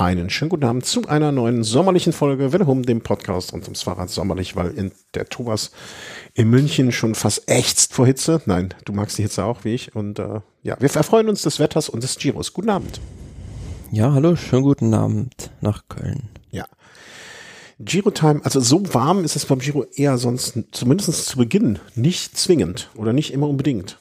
[0.00, 3.82] Einen schönen guten Abend zu einer neuen sommerlichen Folge Welle um dem Podcast und ums
[3.82, 5.72] Fahrrad sommerlich, weil in der Thomas
[6.34, 8.40] in München schon fast ächzt vor Hitze.
[8.46, 9.96] Nein, du magst die Hitze auch wie ich.
[9.96, 12.52] Und äh, ja, wir erfreuen uns des Wetters und des Giros.
[12.52, 13.00] Guten Abend.
[13.90, 16.28] Ja, hallo, schönen guten Abend nach Köln.
[16.52, 16.66] Ja.
[17.80, 22.38] Giro Time, also so warm ist es beim Giro eher sonst, zumindest zu Beginn, nicht
[22.38, 23.98] zwingend oder nicht immer unbedingt.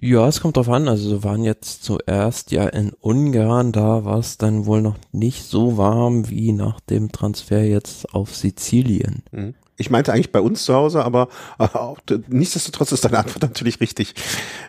[0.00, 0.88] Ja, es kommt drauf an.
[0.88, 5.44] Also wir waren jetzt zuerst ja in Ungarn, da war es dann wohl noch nicht
[5.44, 9.22] so warm wie nach dem Transfer jetzt auf Sizilien.
[9.30, 9.54] Mhm.
[9.76, 11.28] Ich meinte eigentlich bei uns zu Hause, aber
[11.58, 14.14] äh, nichtsdestotrotz ist deine Antwort natürlich richtig.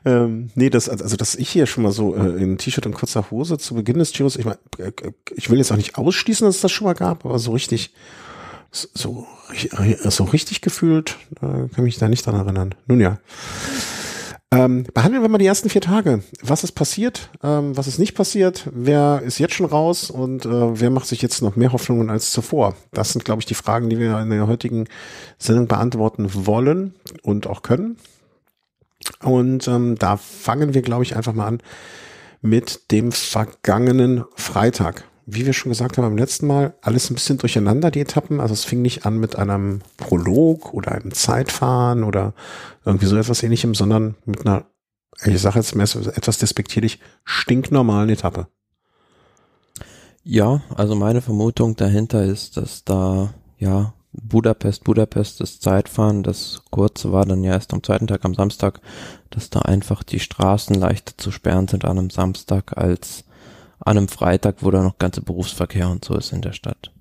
[0.04, 3.30] Ähm, nee, das, also dass ich hier schon mal so äh, in T-Shirt und kurzer
[3.30, 4.92] Hose zu Beginn des Giros, ich meine, äh,
[5.36, 7.94] ich will jetzt auch nicht ausschließen, dass es das schon mal gab, aber so richtig,
[8.72, 9.28] so,
[10.10, 12.74] so richtig gefühlt, äh, kann mich da nicht dran erinnern.
[12.88, 13.20] Nun ja.
[14.56, 16.22] Ähm, behandeln wir mal die ersten vier Tage.
[16.42, 17.30] Was ist passiert?
[17.44, 18.70] Ähm, was ist nicht passiert?
[18.72, 20.10] Wer ist jetzt schon raus?
[20.10, 22.76] Und äh, wer macht sich jetzt noch mehr Hoffnungen als zuvor?
[22.94, 24.88] Das sind, glaube ich, die Fragen, die wir in der heutigen
[25.38, 27.98] Sendung beantworten wollen und auch können.
[29.22, 31.62] Und ähm, da fangen wir, glaube ich, einfach mal an
[32.42, 37.38] mit dem vergangenen Freitag wie wir schon gesagt haben beim letzten Mal, alles ein bisschen
[37.38, 38.40] durcheinander, die Etappen.
[38.40, 42.34] Also es fing nicht an mit einem Prolog oder einem Zeitfahren oder
[42.86, 44.66] irgendwie so etwas ähnlichem, sondern mit einer,
[45.24, 48.48] ich sage jetzt mehr etwas despektierlich, stinknormalen Etappe.
[50.24, 57.12] Ja, also meine Vermutung dahinter ist, dass da, ja, Budapest, Budapest, das Zeitfahren, das kurze
[57.12, 58.80] war dann ja erst am zweiten Tag, am Samstag,
[59.30, 63.26] dass da einfach die Straßen leichter zu sperren sind an einem Samstag als
[63.80, 66.92] an einem Freitag, wo da noch ganze Berufsverkehr und so ist in der Stadt.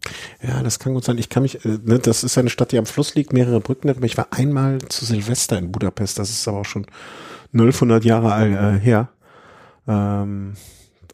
[0.42, 1.18] Ja, das kann gut sein.
[1.18, 3.94] Ich kann mich, äh, ne, das ist eine Stadt, die am Fluss liegt, mehrere Brücken
[4.04, 6.86] ich war einmal zu Silvester in Budapest, das ist aber auch schon
[7.52, 9.08] 1200 Jahre äh, her.
[9.86, 10.54] Ähm,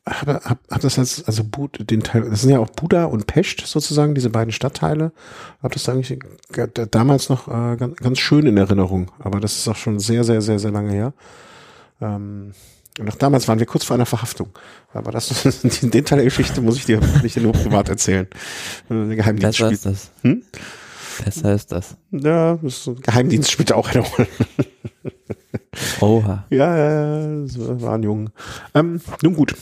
[0.08, 3.26] habe hab, hab das jetzt, also Bud, den Teil, das sind ja auch Buda und
[3.26, 5.12] Pest sozusagen, diese beiden Stadtteile.
[5.62, 6.18] Habe das eigentlich
[6.90, 10.40] damals noch äh, ganz, ganz schön in Erinnerung, aber das ist auch schon sehr, sehr,
[10.40, 11.12] sehr, sehr lange her.
[12.00, 12.52] Ähm,
[12.98, 14.48] und auch damals waren wir kurz vor einer Verhaftung.
[14.92, 15.28] Aber das,
[15.62, 18.26] den Teil der Geschichte muss ich dir nicht nur privat erzählen.
[18.88, 20.10] Geheimdienst Besser ist das.
[20.22, 20.42] Hm?
[21.24, 21.96] Besser ist das.
[22.10, 24.28] Ja, das Geheimdienst spielt auch eine Rolle.
[26.00, 26.46] Oha.
[26.50, 28.30] Ja, ja, ja, so waren jung.
[28.74, 29.54] Ähm, nun gut.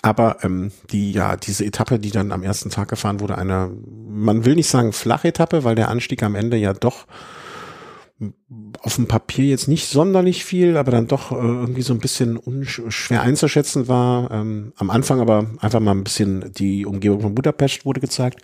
[0.00, 3.70] Aber ähm, die, ja, diese Etappe, die dann am ersten Tag gefahren wurde, eine,
[4.08, 7.06] man will nicht sagen flache Etappe, weil der Anstieg am Ende ja doch
[8.80, 12.40] auf dem Papier jetzt nicht sonderlich viel, aber dann doch äh, irgendwie so ein bisschen
[12.88, 14.30] schwer einzuschätzen war.
[14.30, 18.40] Ähm, am Anfang aber einfach mal ein bisschen die Umgebung von Budapest wurde gezeigt,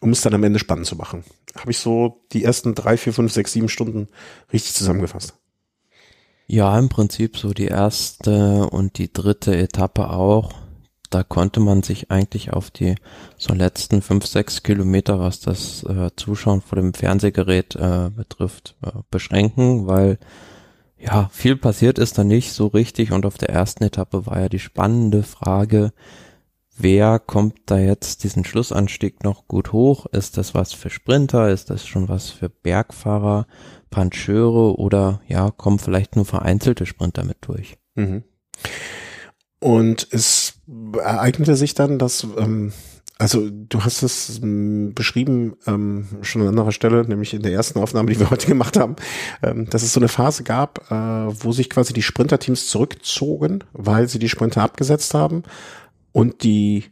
[0.00, 1.24] um es dann am Ende spannend zu machen.
[1.56, 4.08] Habe ich so die ersten drei, vier, fünf, sechs, sieben Stunden
[4.52, 5.34] richtig zusammengefasst.
[6.46, 10.52] Ja, im Prinzip so die erste und die dritte Etappe auch
[11.10, 12.96] da konnte man sich eigentlich auf die
[13.36, 18.90] so letzten fünf, sechs Kilometer, was das äh, Zuschauen vor dem Fernsehgerät äh, betrifft, äh,
[19.10, 20.18] beschränken, weil
[20.98, 24.48] ja, viel passiert ist da nicht so richtig und auf der ersten Etappe war ja
[24.48, 25.92] die spannende Frage,
[26.76, 30.06] wer kommt da jetzt diesen Schlussanstieg noch gut hoch?
[30.06, 31.50] Ist das was für Sprinter?
[31.50, 33.46] Ist das schon was für Bergfahrer,
[33.90, 37.76] Pancheure oder ja, kommen vielleicht nur vereinzelte Sprinter mit durch?
[37.94, 38.24] Mhm.
[39.66, 40.60] Und es
[40.96, 42.72] ereignete sich dann, dass, ähm,
[43.18, 47.80] also du hast es ähm, beschrieben, ähm, schon an anderer Stelle, nämlich in der ersten
[47.80, 48.94] Aufnahme, die wir heute gemacht haben,
[49.42, 54.08] ähm, dass es so eine Phase gab, äh, wo sich quasi die Sprinterteams zurückzogen, weil
[54.08, 55.42] sie die Sprinter abgesetzt haben
[56.12, 56.84] und die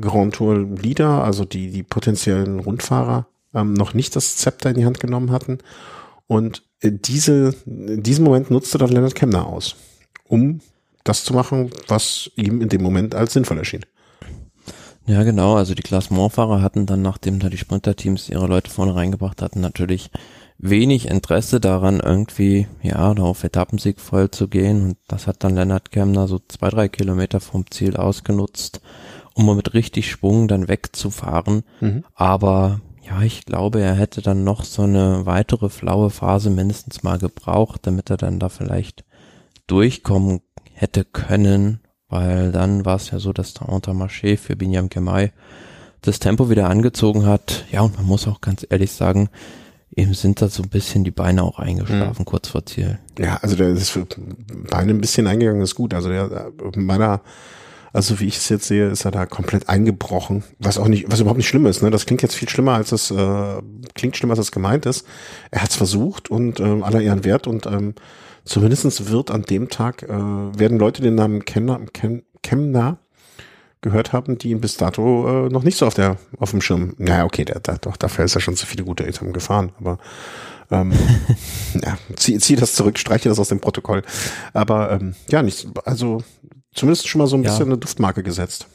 [0.00, 4.84] Grand Tour Leader, also die, die potenziellen Rundfahrer, ähm, noch nicht das Zepter in die
[4.84, 5.58] Hand genommen hatten.
[6.28, 9.74] Und äh, diese, diesen Moment nutzte dann Leonard Kemner aus,
[10.28, 10.60] um
[11.04, 13.84] das zu machen, was ihm in dem Moment als sinnvoll erschien.
[15.06, 15.56] Ja, genau.
[15.56, 20.10] Also die Klassementfahrer hatten dann, nachdem da die Sprinterteams ihre Leute vorne reingebracht hatten, natürlich
[20.58, 24.82] wenig Interesse daran, irgendwie, ja, auf Etappensieg voll zu gehen.
[24.82, 28.80] Und das hat dann Lennart Kemner so zwei, drei Kilometer vom Ziel ausgenutzt,
[29.34, 31.64] um mal mit richtig Schwung dann wegzufahren.
[31.80, 32.04] Mhm.
[32.14, 37.18] Aber ja, ich glaube, er hätte dann noch so eine weitere flaue Phase mindestens mal
[37.18, 39.04] gebraucht, damit er dann da vielleicht
[39.66, 40.42] durchkommen
[40.80, 45.30] hätte können, weil dann war es ja so, dass der Intermarché für Binyam Kemai
[46.00, 47.66] das Tempo wieder angezogen hat.
[47.70, 49.28] Ja, und man muss auch ganz ehrlich sagen,
[49.94, 52.24] eben sind da so ein bisschen die Beine auch eingeschlafen, mhm.
[52.24, 52.98] kurz vor Ziel.
[53.18, 54.06] Ja, also der ist für
[54.70, 55.92] Beine ein bisschen eingegangen, ist gut.
[55.92, 57.20] Also der meiner,
[57.92, 61.20] also wie ich es jetzt sehe, ist er da komplett eingebrochen, was auch nicht, was
[61.20, 61.82] überhaupt nicht schlimm ist.
[61.82, 61.90] Ne?
[61.90, 63.60] Das klingt jetzt viel schlimmer, als es äh,
[63.94, 65.06] klingt schlimmer, als es gemeint ist.
[65.50, 67.94] Er hat es versucht und ähm, aller Ehren wert und ähm,
[68.50, 72.98] Zumindestens wird an dem Tag, äh, werden Leute den Namen Kemner, Kem, Kemner
[73.80, 76.94] gehört haben, die ihn bis dato äh, noch nicht so auf der auf dem Schirm.
[76.98, 79.98] Naja, okay, der, der, doch, dafür ist er schon zu viele gute Etappen gefahren, aber
[80.72, 80.92] ähm,
[81.80, 84.02] ja, zieh, zieh das zurück, streiche das aus dem Protokoll.
[84.52, 86.24] Aber ähm, ja, nicht, also
[86.74, 87.50] zumindest schon mal so ein ja.
[87.50, 88.66] bisschen eine Duftmarke gesetzt.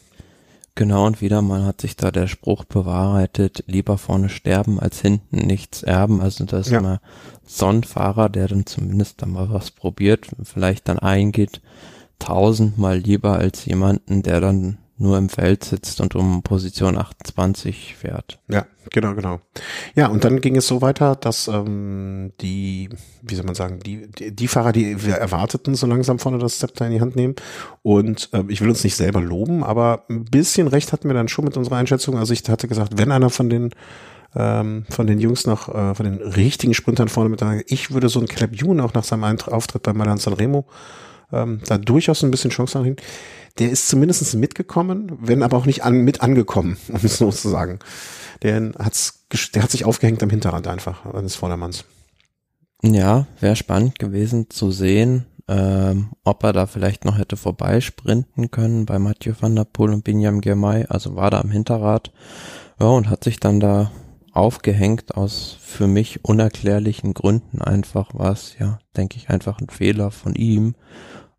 [0.77, 5.37] Genau, und wieder mal hat sich da der Spruch bewahrheitet, lieber vorne sterben als hinten
[5.47, 6.19] nichts erben.
[6.19, 6.79] Also da ist ja.
[6.79, 6.99] immer
[7.45, 11.61] so ein Fahrer, der dann zumindest da mal was probiert, vielleicht dann eingeht,
[12.19, 18.39] tausendmal lieber als jemanden, der dann nur im Feld sitzt und um Position 28 fährt.
[18.47, 19.41] Ja, genau, genau.
[19.93, 22.89] Ja, und dann ging es so weiter, dass ähm, die,
[23.21, 26.59] wie soll man sagen, die, die, die Fahrer, die wir erwarteten, so langsam vorne das
[26.59, 27.35] Zepter in die Hand nehmen.
[27.81, 31.27] Und ähm, ich will uns nicht selber loben, aber ein bisschen recht hatten wir dann
[31.27, 32.17] schon mit unserer Einschätzung.
[32.17, 33.71] Also ich hatte gesagt, wenn einer von den
[34.37, 38.19] ähm, von den Jungs noch, äh, von den richtigen Sprintern vorne mit ich würde so
[38.19, 40.65] ein Caleb Ewan auch nach seinem Auftritt bei Milan Sanremo
[41.31, 42.95] ähm, da durchaus ein bisschen Chance haben
[43.57, 47.49] der ist zumindest mitgekommen, wenn aber auch nicht an, mit angekommen, um es so zu
[47.49, 47.79] sagen.
[48.41, 51.85] Der, hat's, der hat sich aufgehängt am Hinterrad einfach eines Vordermanns.
[52.83, 58.85] Ja, wäre spannend gewesen zu sehen, ähm, ob er da vielleicht noch hätte vorbeisprinten können
[58.85, 60.85] bei Mathieu van der Poel und Binyam Girmay.
[60.89, 62.11] Also war da am Hinterrad
[62.79, 63.91] ja, und hat sich dann da
[64.35, 70.35] aufgehängt aus für mich unerklärlichen Gründen einfach was, ja, denke ich, einfach ein Fehler von
[70.35, 70.75] ihm.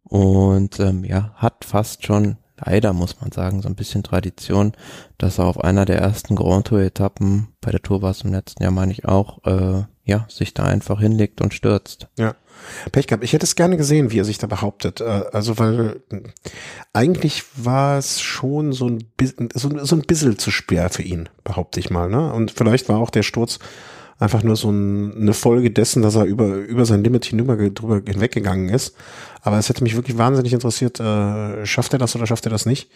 [0.02, 4.72] Und ähm, ja, hat fast schon, leider muss man sagen, so ein bisschen Tradition,
[5.19, 8.62] dass er auf einer der ersten Grand Tour-Etappen, bei der Tour war es im letzten
[8.62, 12.08] Jahr, meine ich auch, äh, ja, sich da einfach hinlegt und stürzt.
[12.17, 12.35] Ja.
[12.91, 13.23] Pech gehabt.
[13.23, 15.00] Ich hätte es gerne gesehen, wie er sich da behauptet.
[15.00, 16.00] Äh, also, weil
[16.93, 19.05] eigentlich war es schon so ein,
[19.53, 22.08] so, so ein bisschen zu schwer für ihn, behaupte ich mal.
[22.08, 22.32] Ne?
[22.32, 23.58] Und vielleicht war auch der Sturz
[24.19, 28.00] einfach nur so ein, eine Folge dessen, dass er über, über sein Limit hinüber drüber
[28.06, 28.97] hinweggegangen ist.
[29.43, 32.64] Aber es hätte mich wirklich wahnsinnig interessiert, äh, schafft er das oder schafft er das
[32.64, 32.91] nicht,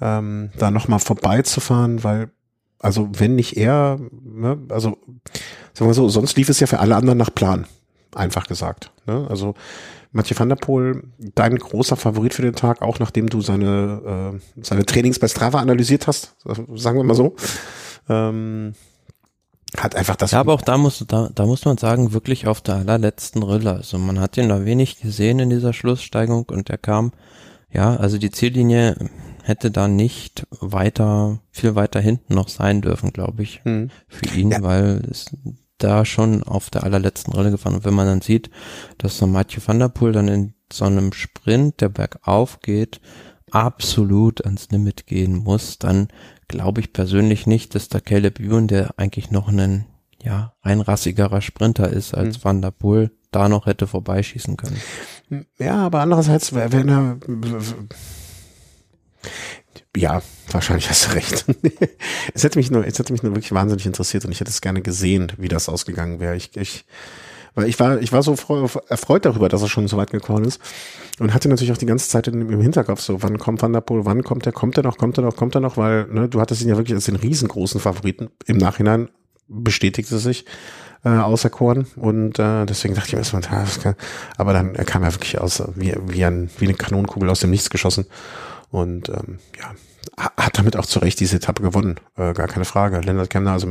[0.00, 2.30] ähm, da nochmal vorbeizufahren, weil,
[2.82, 4.98] also wenn nicht er, ne, also
[5.72, 7.66] sagen wir so, sonst lief es ja für alle anderen nach Plan,
[8.14, 8.90] einfach gesagt.
[9.06, 9.26] Ne?
[9.30, 9.54] Also
[10.10, 14.62] Mathieu van der Poel, dein großer Favorit für den Tag, auch nachdem du seine, äh,
[14.62, 16.34] seine Trainings bei Strava analysiert hast,
[16.74, 17.36] sagen wir mal so.
[18.08, 18.74] Ähm,
[19.78, 20.32] hat einfach das.
[20.32, 23.72] Ja, aber auch da muss, da, da muss man sagen, wirklich auf der allerletzten Rille.
[23.72, 27.12] Also man hat ihn da wenig gesehen in dieser Schlusssteigung und er kam,
[27.70, 28.96] ja, also die Ziellinie
[29.42, 33.90] hätte da nicht weiter, viel weiter hinten noch sein dürfen, glaube ich, hm.
[34.08, 34.62] für ihn, ja.
[34.62, 35.36] weil es
[35.78, 37.74] da schon auf der allerletzten Rille gefahren.
[37.74, 38.50] Und wenn man dann sieht,
[38.98, 43.00] dass so Mathieu van der Poel dann in so einem Sprint, der bergauf geht,
[43.50, 46.08] absolut ans Limit gehen muss, dann
[46.48, 49.86] glaube ich persönlich nicht, dass der Caleb Ewan, der eigentlich noch ein
[50.22, 52.44] ja, einrassigerer Sprinter ist als mhm.
[52.44, 54.80] Van der Poel, da noch hätte vorbeischießen können.
[55.58, 57.16] Ja, aber andererseits, wenn er
[59.96, 61.44] ja, wahrscheinlich hast du recht.
[62.34, 64.60] es hätte mich nur, es hätte mich nur wirklich wahnsinnig interessiert und ich hätte es
[64.60, 66.36] gerne gesehen, wie das ausgegangen wäre.
[66.36, 66.84] Ich, ich,
[67.54, 68.32] weil ich war, ich war so
[68.88, 70.60] erfreut darüber, dass er schon so weit gekommen ist
[71.18, 74.04] und hatte natürlich auch die ganze Zeit im Hinterkopf so, wann kommt Van der Poel,
[74.04, 76.40] wann kommt er, kommt er noch, kommt er noch, kommt er noch, weil ne, du
[76.40, 78.30] hattest ihn ja wirklich als den riesengroßen Favoriten.
[78.46, 79.10] Im Nachhinein
[79.48, 80.46] bestätigte sich
[81.04, 83.96] äh, auserkoren und äh, deswegen dachte ich mir erstmal, kann,
[84.38, 87.68] aber dann kam er wirklich aus wie, wie, ein, wie eine Kanonenkugel aus dem Nichts
[87.68, 88.06] geschossen
[88.72, 89.74] und ähm, ja,
[90.36, 93.00] hat damit auch zu Recht diese Etappe gewonnen, äh, gar keine Frage.
[93.00, 93.68] Lennart Kemner, also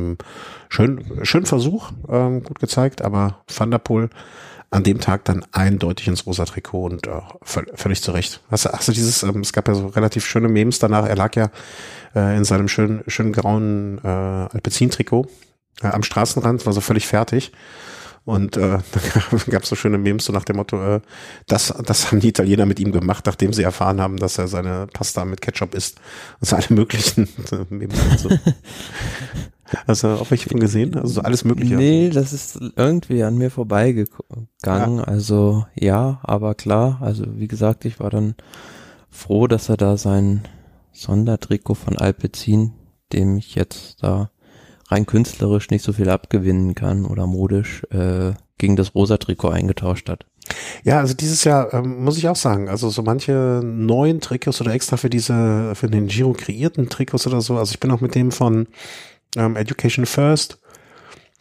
[0.68, 4.08] schön, schön Versuch, ähm, gut gezeigt, aber Van der Poel
[4.70, 8.40] an dem Tag dann eindeutig ins rosa Trikot und äh, völlig zu Recht.
[8.50, 11.34] Hast hast du dieses, ähm, es gab ja so relativ schöne Memes danach, er lag
[11.36, 11.50] ja
[12.14, 15.26] äh, in seinem schönen, schönen grauen äh, Alpecin-Trikot
[15.82, 17.52] äh, am Straßenrand, war so völlig fertig
[18.24, 21.00] und äh, da gab es so schöne Memes so nach dem Motto, äh,
[21.46, 24.86] das, das haben die Italiener mit ihm gemacht, nachdem sie erfahren haben, dass er seine
[24.92, 26.00] Pasta mit Ketchup isst.
[26.40, 27.28] Und so alle möglichen
[27.70, 27.98] Memes.
[28.18, 28.30] So.
[29.86, 30.94] Hast du auch welche von gesehen?
[30.96, 31.74] Also so alles mögliche.
[31.74, 34.98] Nee, das ist irgendwie an mir vorbeigegangen.
[34.98, 35.04] Ja.
[35.04, 38.34] Also ja, aber klar, also wie gesagt, ich war dann
[39.10, 40.42] froh, dass er da sein
[40.92, 42.72] Sondertrikot von Alpecin,
[43.12, 44.30] dem ich jetzt da
[44.92, 50.08] rein künstlerisch nicht so viel abgewinnen kann oder modisch äh, gegen das rosa Trikot eingetauscht
[50.08, 50.26] hat.
[50.84, 54.72] Ja, also dieses Jahr ähm, muss ich auch sagen, also so manche neuen Trikots oder
[54.72, 58.14] extra für diese, für den Giro kreierten Trikots oder so, also ich bin auch mit
[58.14, 58.66] dem von
[59.36, 60.58] ähm, Education First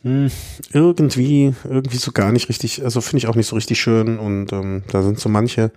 [0.04, 0.32] hm,
[0.72, 4.52] irgendwie, irgendwie so gar nicht richtig, also finde ich auch nicht so richtig schön und
[4.52, 5.72] ähm, da sind so manche,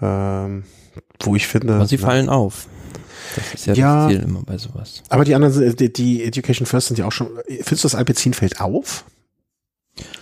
[0.00, 0.64] ähm,
[1.20, 1.74] wo ich finde.
[1.74, 2.66] Aber sie na, fallen auf.
[3.36, 5.02] Das ist ja, ja das Ziel immer bei sowas.
[5.08, 8.34] Aber die anderen, die, die Education First sind ja auch schon, findest du das Alpecin
[8.34, 9.04] fällt auf?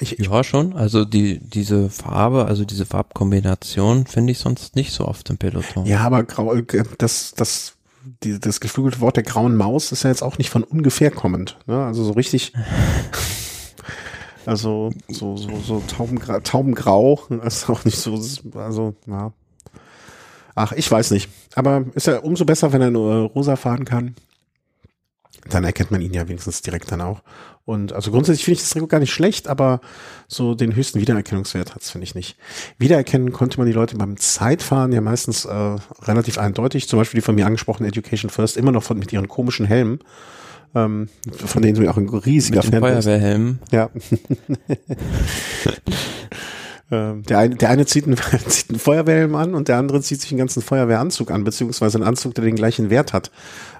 [0.00, 0.75] Ich, ja, schon.
[0.75, 5.87] Also die, diese Farbe, also diese Farbkombination finde ich sonst nicht so oft im Peloton.
[5.87, 6.64] Ja, aber grau, äh,
[6.99, 7.75] das, das
[8.23, 11.59] die, das geflügelte Wort der grauen Maus ist ja jetzt auch nicht von ungefähr kommend.
[11.66, 11.85] Ne?
[11.85, 12.52] Also so richtig,
[14.47, 18.19] also so, so, so Taubengra Taubengrau ist auch nicht so,
[18.54, 19.33] also, ja.
[20.62, 21.31] Ach, ich weiß nicht.
[21.55, 24.14] Aber ist ja umso besser, wenn er nur rosa fahren kann.
[25.49, 27.23] Dann erkennt man ihn ja wenigstens direkt dann auch.
[27.64, 29.81] Und also grundsätzlich finde ich das Trikot gar nicht schlecht, aber
[30.29, 32.37] so den höchsten Wiedererkennungswert hat's finde ich nicht.
[32.76, 36.88] Wiedererkennen konnte man die Leute beim Zeitfahren ja meistens äh, relativ eindeutig.
[36.88, 40.00] Zum Beispiel die von mir angesprochene Education First immer noch von mit ihren komischen Helmen.
[40.75, 42.81] Ähm, von denen du ja auch ein riesiger Mit Fan.
[42.81, 43.61] Feuerwehrhelm.
[43.73, 43.88] Ja.
[46.91, 48.17] Ähm, Der eine, der eine zieht einen,
[48.49, 52.07] zieht einen Feuerwehrhelm an und der andere zieht sich einen ganzen Feuerwehranzug an, beziehungsweise einen
[52.07, 53.31] Anzug, der den gleichen Wert hat.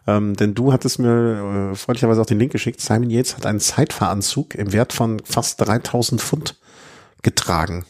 [0.07, 2.81] Ähm, denn du hattest mir äh, freundlicherweise auch den Link geschickt.
[2.81, 6.59] Simon Yates hat einen Zeitfahranzug im Wert von fast 3000 Pfund
[7.23, 7.85] getragen.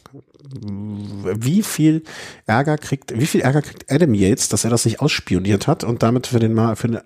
[0.52, 2.02] Wie viel
[2.46, 6.02] Ärger kriegt, wie viel Ärger kriegt Adam Yates, dass er das nicht ausspioniert hat und
[6.02, 7.00] damit für den, Ma- für den,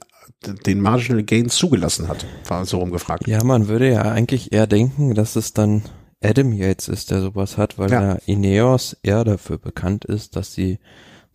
[0.66, 2.25] den Marginal Gain zugelassen hat?
[2.49, 3.26] War so rumgefragt.
[3.26, 5.83] Ja, man würde ja eigentlich eher denken, dass es dann
[6.24, 8.02] Adam Yates ist, der sowas hat, weil Ja.
[8.02, 10.78] ja Ineos eher dafür bekannt ist, dass sie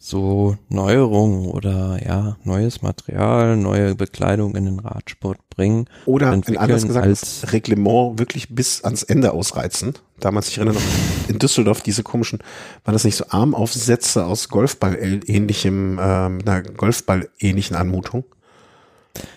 [0.02, 5.88] so Neuerungen oder ja, neues Material, neue Bekleidung in den Radsport bringen.
[6.06, 9.96] Oder anders gesagt, als- das Reglement wirklich bis ans Ende ausreizen.
[10.22, 10.82] Damals, ich erinnere noch,
[11.28, 12.40] in Düsseldorf diese komischen,
[12.86, 18.24] waren das nicht so Armaufsätze aus Golfball-ähnlichem, äh, mit einer Golfball-ähnlichen Anmutung?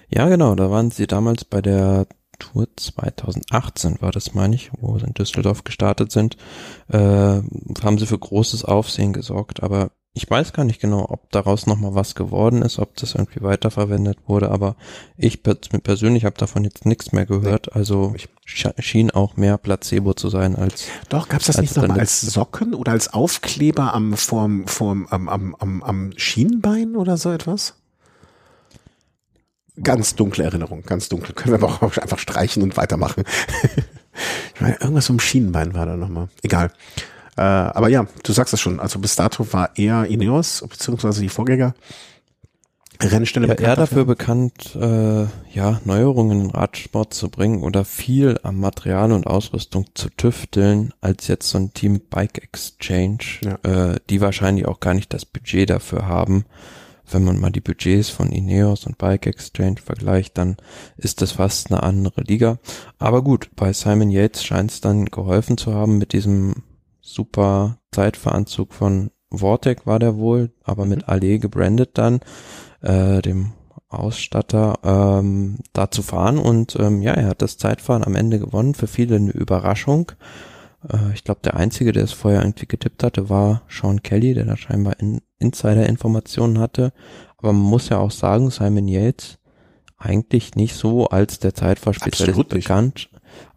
[0.09, 2.07] Ja, genau, da waren sie damals bei der
[2.43, 6.37] Tour 2018 war das, meine ich, wo sie in Düsseldorf gestartet sind,
[6.89, 11.67] äh, haben sie für großes Aufsehen gesorgt, aber ich weiß gar nicht genau, ob daraus
[11.67, 14.77] nochmal was geworden ist, ob das irgendwie weiterverwendet wurde, aber
[15.17, 20.29] ich pers persönlich habe davon jetzt nichts mehr gehört, also schien auch mehr Placebo zu
[20.29, 24.67] sein als Doch, gab's das Als nicht nochmal als Socken oder als Aufkleber am, vorm,
[24.67, 27.75] vorm, am, am, am, am Schienenbein oder so etwas?
[29.83, 31.35] Ganz dunkle Erinnerung, ganz dunkel.
[31.35, 33.25] Können wir aber auch einfach streichen und weitermachen.
[34.55, 36.29] ich meine, irgendwas um Schienenbein war da nochmal.
[36.43, 36.71] Egal.
[37.37, 38.81] Äh, aber ja, du sagst es schon.
[38.81, 41.75] Also bis dato war eher Ineos, beziehungsweise die Vorgänger,
[43.01, 47.85] Rennstelle ja, bekannt eher dafür bekannt, äh, ja, Neuerungen in den Radsport zu bringen oder
[47.85, 53.93] viel am Material und Ausrüstung zu tüfteln, als jetzt so ein Team Bike Exchange, Ja.
[53.93, 56.45] äh, die wahrscheinlich auch gar nicht das Budget dafür haben.
[57.13, 60.57] Wenn man mal die Budgets von Ineos und Bike Exchange vergleicht, dann
[60.97, 62.59] ist das fast eine andere Liga.
[62.99, 66.63] Aber gut, bei Simon Yates scheint es dann geholfen zu haben mit diesem
[67.01, 72.21] super Zeitveranzug von Vortec war der wohl, aber mit Allee gebrandet dann,
[72.81, 73.53] äh, dem
[73.89, 78.75] Ausstatter, ähm, da zu fahren und ähm, ja, er hat das Zeitfahren am Ende gewonnen,
[78.75, 80.13] für viele eine Überraschung.
[80.89, 84.47] Äh, ich glaube, der Einzige, der es vorher irgendwie getippt hatte, war Sean Kelly, der
[84.47, 86.93] da scheinbar in Insider-Informationen hatte.
[87.39, 89.39] Aber man muss ja auch sagen, Simon Yates
[89.99, 93.11] eigentlich nicht so als der Zeitfahrspezialist bekannt.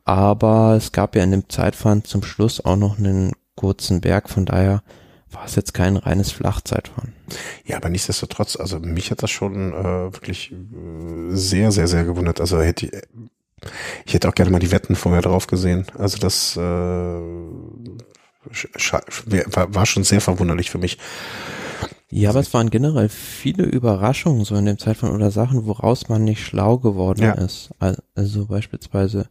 [0.03, 4.45] Aber es gab ja in dem Zeitfahren zum Schluss auch noch einen kurzen Berg, von
[4.45, 4.83] daher
[5.31, 7.13] war es jetzt kein reines Flachzeitfahren.
[7.65, 12.39] Ja, aber nichtsdestotrotz, also mich hat das schon äh, wirklich äh, sehr, sehr, sehr gewundert.
[12.39, 12.93] Also hätte ich,
[14.05, 15.87] ich hätte auch gerne mal die Wetten vorher drauf gesehen.
[15.97, 16.61] Also das äh,
[19.69, 20.97] war schon sehr verwunderlich für mich.
[22.17, 26.23] Ja, aber es waren generell viele Überraschungen so in dem Zeitfahren oder Sachen, woraus man
[26.23, 27.33] nicht schlau geworden Ja.
[27.33, 27.71] ist.
[27.79, 29.27] Al- Also beispielsweise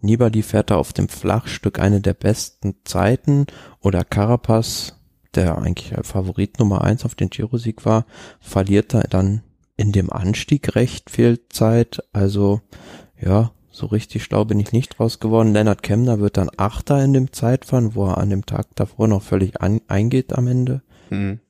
[0.00, 3.46] Nibali fährt da auf dem Flachstück eine der besten Zeiten
[3.80, 4.94] oder Carapaz,
[5.34, 8.06] der eigentlich Favorit Nummer eins auf den Giro-Sieg war,
[8.40, 9.42] verliert da dann
[9.76, 12.04] in dem Anstieg recht viel Zeit.
[12.12, 12.60] Also
[13.20, 15.52] ja, so richtig schlau bin ich nicht draus geworden.
[15.52, 19.22] Lennart Kemner wird dann Achter in dem Zeitfahren, wo er an dem Tag davor noch
[19.22, 20.82] völlig an, eingeht am Ende.
[21.08, 21.40] Hm.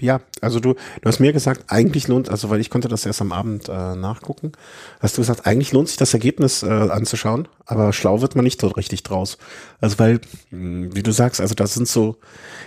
[0.00, 3.20] Ja, also du, du hast mir gesagt, eigentlich lohnt, also weil ich konnte das erst
[3.20, 4.52] am Abend äh, nachgucken,
[5.00, 8.60] hast du gesagt, eigentlich lohnt sich das Ergebnis äh, anzuschauen, aber schlau wird man nicht
[8.60, 9.38] so richtig draus.
[9.80, 12.16] Also weil, mh, wie du sagst, also das sind so,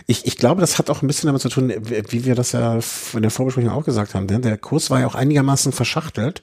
[0.07, 2.79] ich, ich glaube, das hat auch ein bisschen damit zu tun, wie wir das ja
[3.13, 6.41] in der Vorbesprechung auch gesagt haben, denn der Kurs war ja auch einigermaßen verschachtelt,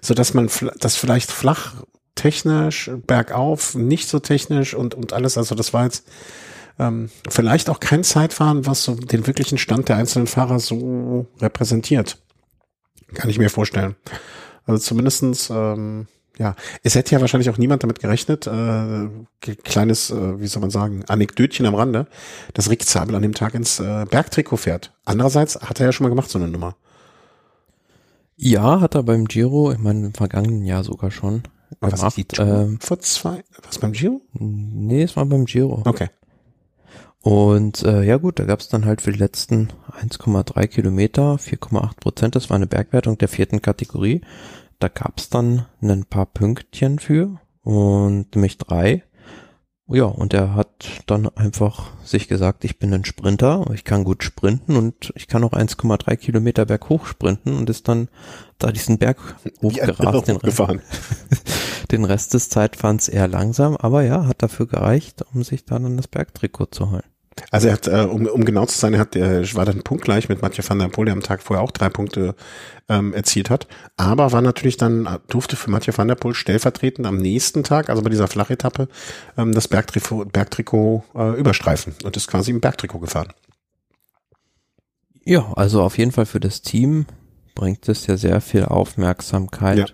[0.00, 1.74] so dass man das vielleicht flach
[2.14, 6.04] technisch, bergauf, nicht so technisch und, und alles, also das war jetzt
[6.78, 12.18] ähm, vielleicht auch kein Zeitfahren, was so den wirklichen Stand der einzelnen Fahrer so repräsentiert.
[13.14, 13.96] Kann ich mir vorstellen.
[14.66, 16.06] Also zumindestens, ähm,
[16.38, 19.08] ja, es hätte ja wahrscheinlich auch niemand damit gerechnet, äh,
[19.64, 22.06] kleines, äh, wie soll man sagen, Anekdötchen am Rande,
[22.52, 24.92] dass Rick Zabel an dem Tag ins äh, Bergtrikot fährt.
[25.04, 26.76] Andererseits hat er ja schon mal gemacht, so eine Nummer.
[28.36, 31.44] Ja, hat er beim Giro, ich meine im vergangenen Jahr sogar schon
[31.80, 32.68] War das nicht gemacht.
[32.68, 34.20] Ähm, vor zwei, was beim Giro?
[34.34, 35.82] nee, es war beim Giro.
[35.86, 36.08] Okay.
[37.26, 41.96] Und äh, ja gut, da gab es dann halt für die letzten 1,3 Kilometer 4,8
[41.98, 42.36] Prozent.
[42.36, 44.20] Das war eine Bergwertung der vierten Kategorie.
[44.78, 49.02] Da gab es dann ein paar Pünktchen für und nämlich drei.
[49.88, 54.22] Ja, und er hat dann einfach sich gesagt, ich bin ein Sprinter, ich kann gut
[54.22, 58.06] sprinten und ich kann auch 1,3 Kilometer berghoch sprinten und ist dann
[58.58, 59.18] da diesen Berg
[59.62, 60.28] hochgerast.
[60.28, 60.80] Den, gefahren.
[61.90, 66.06] den Rest des Zeitfahrens eher langsam, aber ja, hat dafür gereicht, um sich dann das
[66.06, 67.15] Bergtrikot zu holen.
[67.50, 70.28] Also er hat, äh, um, um genau zu sein, er hat, er war dann punktgleich
[70.28, 72.34] mit Mathieu van der Poel, der am Tag vorher auch drei Punkte
[72.88, 73.66] ähm, erzielt hat.
[73.96, 78.02] Aber war natürlich dann, durfte für Mathieu van der Poel stellvertretend am nächsten Tag, also
[78.02, 78.88] bei dieser Flachetappe,
[79.36, 83.32] ähm, das Bergtrikot, Bergtrikot äh, überstreifen und ist quasi im Bergtrikot gefahren.
[85.24, 87.06] Ja, also auf jeden Fall für das Team
[87.54, 89.78] bringt es ja sehr viel Aufmerksamkeit.
[89.78, 89.86] Ja.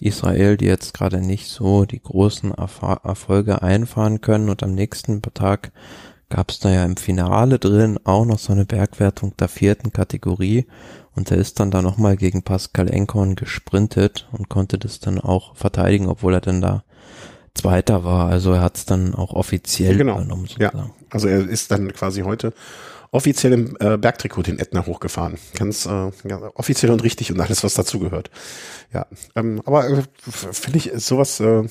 [0.00, 5.20] Israel, die jetzt gerade nicht so die großen Erf Erfolge einfahren können und am nächsten
[5.20, 5.72] Tag
[6.30, 10.66] gab es da ja im Finale drin auch noch so eine Bergwertung der vierten Kategorie
[11.14, 15.54] und er ist dann da nochmal gegen Pascal Enkorn gesprintet und konnte das dann auch
[15.56, 16.84] verteidigen, obwohl er dann da
[17.54, 18.28] Zweiter war.
[18.28, 20.14] Also er hat es dann auch offiziell genau.
[20.14, 20.46] übernommen.
[20.46, 20.78] Sozusagen.
[20.78, 22.52] Ja, also er ist dann quasi heute
[23.10, 25.36] offiziell im äh, Bergtrikot den Ätna hochgefahren.
[25.54, 28.30] Ganz äh, ja, offiziell und richtig und alles, was dazugehört.
[28.92, 30.02] Ja, ähm, aber äh,
[30.52, 31.64] finde ich sowas äh,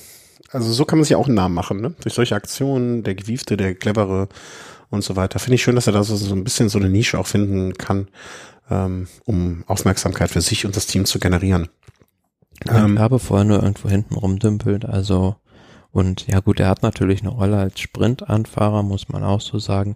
[0.51, 1.93] also so kann man sich auch einen Namen machen, ne?
[2.01, 4.29] Durch solche Aktionen, der Gewiefte, der Clevere
[4.89, 5.39] und so weiter.
[5.39, 7.73] Finde ich schön, dass er da so, so ein bisschen so eine Nische auch finden
[7.75, 8.07] kann,
[8.69, 11.69] ähm, um Aufmerksamkeit für sich und das Team zu generieren.
[12.69, 15.35] Ähm, klar, bevor er nur irgendwo hinten rumdümpelt, also
[15.91, 19.95] und ja gut, er hat natürlich eine Rolle als Sprintanfahrer, muss man auch so sagen.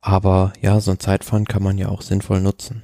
[0.00, 2.82] Aber ja, so ein Zeitfahren kann man ja auch sinnvoll nutzen.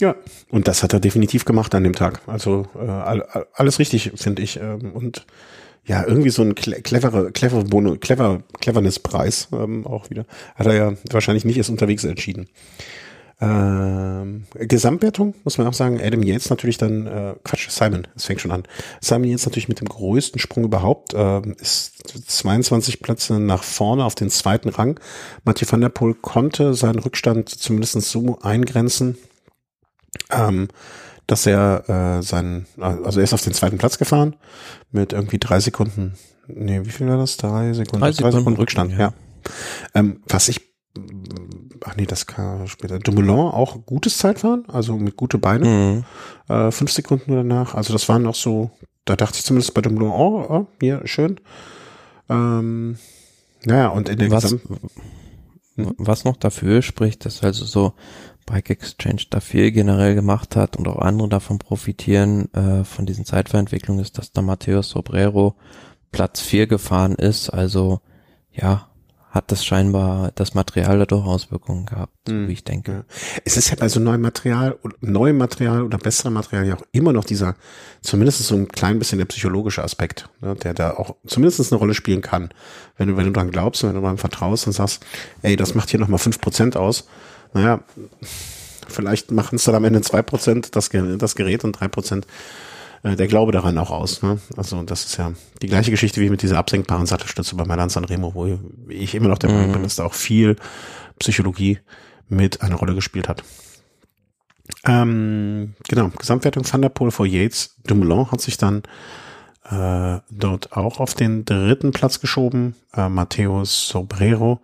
[0.00, 0.14] Ja,
[0.50, 2.20] und das hat er definitiv gemacht an dem Tag.
[2.26, 3.20] Also äh,
[3.54, 4.58] alles richtig, finde ich.
[4.58, 5.26] Ähm, und
[5.86, 10.26] ja, irgendwie so ein cleverer, clever Bono, clever, Cleverness-Preis ähm, auch wieder.
[10.56, 12.48] Hat er ja wahrscheinlich nicht erst unterwegs entschieden.
[13.38, 18.40] Ähm, Gesamtwertung muss man auch sagen, Adam Yates natürlich dann, äh, Quatsch, Simon, es fängt
[18.40, 18.64] schon an.
[19.00, 21.92] Simon Yates natürlich mit dem größten Sprung überhaupt, äh, ist
[22.26, 24.98] 22 Plätze nach vorne auf den zweiten Rang.
[25.44, 29.18] Mathieu van der Poel konnte seinen Rückstand zumindest so eingrenzen,
[30.32, 30.68] ähm,
[31.26, 34.36] dass er äh, seinen, also er ist auf den zweiten Platz gefahren
[34.90, 36.14] mit irgendwie drei Sekunden,
[36.46, 37.36] nee, wie viel war das?
[37.36, 38.98] Drei Sekunden, drei Sekunden, drei Sekunden Rückstand, ja.
[38.98, 39.12] ja.
[39.94, 40.60] Ähm, was ich,
[41.84, 42.98] ach nee, das kam später.
[42.98, 46.04] Dumoulin auch gutes Zeitfahren, also mit gute Beine,
[46.48, 46.54] mhm.
[46.54, 48.70] äh, fünf Sekunden danach, also das waren noch so,
[49.04, 51.40] da dachte ich zumindest bei Dumoulin, oh, oh hier, schön.
[52.28, 52.98] Ähm,
[53.64, 54.56] naja, und in der was,
[55.76, 57.92] was noch dafür spricht, dass also so
[58.46, 63.24] Bike Exchange da viel generell gemacht hat und auch andere davon profitieren äh, von diesen
[63.24, 65.56] Zeitverentwicklungen ist, dass da Matteo Sobrero
[66.12, 67.50] Platz 4 gefahren ist.
[67.50, 68.00] Also
[68.52, 68.88] ja,
[69.36, 72.48] hat das scheinbar das Material dadurch Auswirkungen gehabt, mhm.
[72.48, 72.92] wie ich denke.
[72.92, 73.04] Ja.
[73.44, 77.12] Es ist ja bei so neuem Material, neuem Material oder besserem Material ja auch immer
[77.12, 77.54] noch dieser,
[78.00, 81.94] zumindest so ein klein bisschen der psychologische Aspekt, ne, der da auch zumindest eine Rolle
[81.94, 82.48] spielen kann.
[82.96, 85.04] Wenn du, wenn du dran glaubst und wenn du dran vertraust und sagst,
[85.42, 87.06] ey, das macht hier nochmal fünf Prozent aus,
[87.52, 87.80] naja,
[88.88, 92.26] vielleicht machen es dann am Ende zwei Prozent das, das Gerät und drei Prozent
[93.02, 94.22] äh, der Glaube daran auch aus.
[94.22, 94.38] Ne?
[94.56, 95.32] Also das ist ja
[95.62, 99.38] die gleiche Geschichte wie mit dieser absenkbaren Sattelstütze bei Milan Sanremo, wo ich immer noch
[99.38, 99.84] der Meinung bin, mhm.
[99.84, 100.56] dass da auch viel
[101.18, 101.78] Psychologie
[102.28, 103.42] mit eine Rolle gespielt hat.
[104.84, 107.76] Ähm, genau, Gesamtwertung Van der Poel vor Yates.
[107.86, 108.82] Dumoulin hat sich dann
[109.70, 112.74] äh, dort auch auf den dritten Platz geschoben.
[112.94, 114.60] Äh, Matteo Sobrero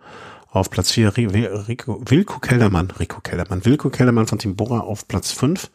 [0.53, 5.31] auf Platz 4 Rico, Wilko Kellermann, Rico Kellermann, Wilko Kellermann von Team Bora auf Platz
[5.31, 5.69] 5.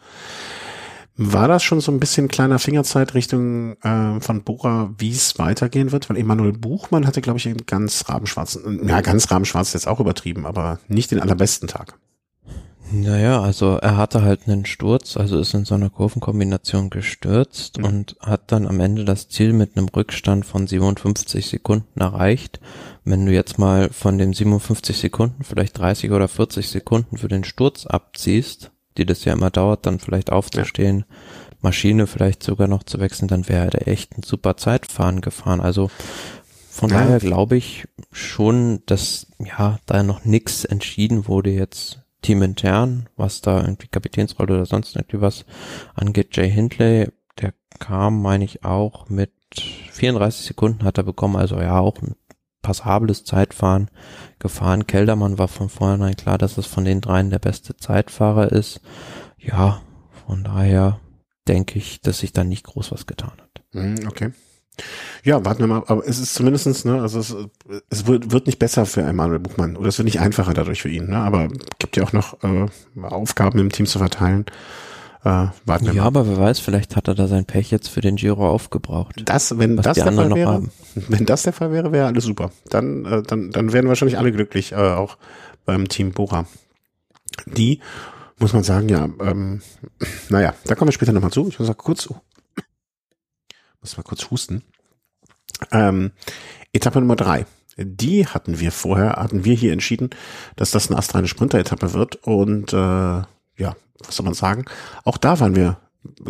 [1.20, 5.90] War das schon so ein bisschen kleiner Fingerzeit Richtung äh, von Bora, wie es weitergehen
[5.90, 6.08] wird?
[6.08, 9.98] Weil Emanuel Buchmann hatte, glaube ich, einen ganz rabenschwarzen, ja, ganz rabenschwarz ist jetzt auch
[9.98, 11.98] übertrieben, aber nicht den allerbesten Tag.
[12.90, 17.84] Naja, also er hatte halt einen Sturz, also ist in so einer Kurvenkombination gestürzt mhm.
[17.84, 22.60] und hat dann am Ende das Ziel mit einem Rückstand von 57 Sekunden erreicht.
[23.04, 27.44] Wenn du jetzt mal von den 57 Sekunden vielleicht 30 oder 40 Sekunden für den
[27.44, 31.16] Sturz abziehst, die das ja immer dauert, dann vielleicht aufzustehen, ja.
[31.60, 35.60] Maschine vielleicht sogar noch zu wechseln, dann wäre er echt ein super Zeitfahren gefahren.
[35.60, 35.90] Also
[36.70, 36.98] von ja.
[36.98, 43.60] daher glaube ich schon, dass ja da noch nichts entschieden wurde jetzt teamintern, was da
[43.60, 45.44] irgendwie Kapitänsrolle oder sonst irgendwie was
[45.94, 46.36] angeht.
[46.36, 51.78] Jay Hindley, der kam, meine ich, auch mit 34 Sekunden hat er bekommen, also ja,
[51.78, 52.14] auch ein
[52.62, 53.90] passables Zeitfahren
[54.38, 54.86] gefahren.
[54.86, 58.80] Keldermann war von vornherein klar, dass es von den dreien der beste Zeitfahrer ist.
[59.38, 59.80] Ja,
[60.26, 61.00] von daher
[61.46, 63.62] denke ich, dass sich da nicht groß was getan hat.
[63.72, 64.32] Mhm, okay.
[65.24, 67.34] Ja, warten wir mal, aber es ist zumindestens, ne, also es,
[67.90, 70.88] es wird, wird nicht besser für Emanuel Buchmann oder es wird nicht einfacher dadurch für
[70.88, 72.66] ihn, ne, aber gibt ja auch noch äh,
[73.02, 74.46] Aufgaben im Team zu verteilen.
[75.24, 76.06] Äh, warten wir ja, mal.
[76.06, 79.22] aber wer weiß, vielleicht hat er da sein Pech jetzt für den Giro aufgebraucht.
[79.24, 80.62] Das, wenn das der Fall wäre,
[80.94, 82.50] wenn das der Fall wäre, wäre alles super.
[82.70, 85.18] Dann, äh, dann, dann wären wahrscheinlich alle glücklich, äh, auch
[85.66, 86.46] beim Team Bora.
[87.46, 87.80] Die,
[88.38, 89.60] muss man sagen, ja, ähm,
[90.28, 91.48] naja, da kommen wir später nochmal zu.
[91.48, 92.08] Ich muss mal kurz,
[93.80, 94.62] muss mal kurz husten.
[95.72, 96.12] Ähm,
[96.72, 97.46] Etappe Nummer drei.
[97.76, 100.10] Die hatten wir vorher, hatten wir hier entschieden,
[100.56, 102.16] dass das eine astreine Sprinter-Etappe wird.
[102.16, 104.64] Und äh, ja, was soll man sagen?
[105.04, 105.78] Auch da waren wir,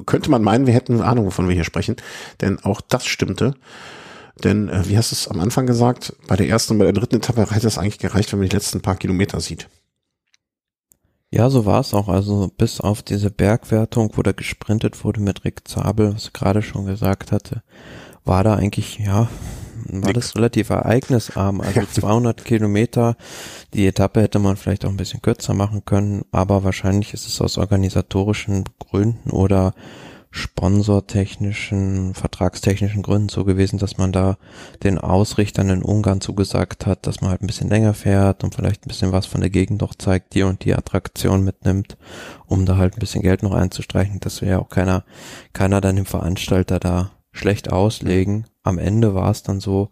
[0.04, 1.96] könnte man meinen, wir hätten eine Ahnung, wovon wir hier sprechen.
[2.42, 3.54] Denn auch das stimmte.
[4.44, 6.94] Denn, äh, wie hast du es am Anfang gesagt, bei der ersten und bei der
[6.94, 9.68] dritten Etappe hätte es eigentlich gereicht, wenn man die letzten paar Kilometer sieht.
[11.30, 12.08] Ja, so war es auch.
[12.08, 16.62] Also bis auf diese Bergwertung, wo da gesprintet wurde mit Rick Zabel, was ich gerade
[16.62, 17.62] schon gesagt hatte,
[18.24, 19.28] war da eigentlich, ja,
[19.86, 20.12] war Nix.
[20.14, 21.60] das relativ ereignisarm.
[21.68, 23.16] Also 200 Kilometer.
[23.74, 27.40] Die Etappe hätte man vielleicht auch ein bisschen kürzer machen können, aber wahrscheinlich ist es
[27.40, 29.74] aus organisatorischen Gründen oder
[30.38, 34.38] sponsortechnischen, vertragstechnischen Gründen so gewesen, dass man da
[34.82, 38.84] den Ausrichtern in Ungarn zugesagt hat, dass man halt ein bisschen länger fährt und vielleicht
[38.84, 41.98] ein bisschen was von der Gegend doch zeigt, die und die Attraktion mitnimmt,
[42.46, 44.20] um da halt ein bisschen Geld noch einzustreichen.
[44.20, 45.04] Das wäre ja auch keiner,
[45.52, 48.46] keiner dann dem Veranstalter da schlecht auslegen.
[48.62, 49.90] Am Ende war es dann so,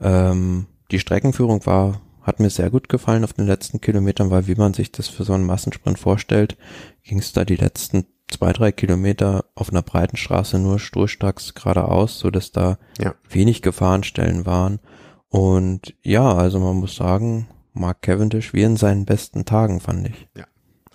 [0.00, 4.56] ähm, die Streckenführung war, hat mir sehr gut gefallen auf den letzten Kilometern, weil wie
[4.56, 6.56] man sich das für so einen Massensprint vorstellt,
[7.02, 12.18] ging es da die letzten zwei, drei Kilometer auf einer breiten Straße nur sturstracks geradeaus,
[12.18, 13.14] so dass da ja.
[13.28, 14.80] wenig Gefahrenstellen waren.
[15.28, 20.28] Und ja, also man muss sagen, Mark Cavendish wie in seinen besten Tagen, fand ich.
[20.36, 20.44] Ja,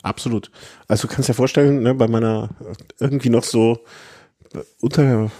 [0.02, 0.52] absolut.
[0.88, 2.50] Also du kannst dir vorstellen, ne, bei meiner
[3.00, 3.80] irgendwie noch so
[4.80, 5.32] unter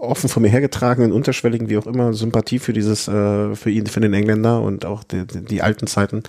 [0.00, 4.00] offen von mir hergetragenen, unterschwelligen, wie auch immer, Sympathie für dieses, äh, für ihn, für
[4.00, 6.22] den Engländer und auch die, die alten Zeiten,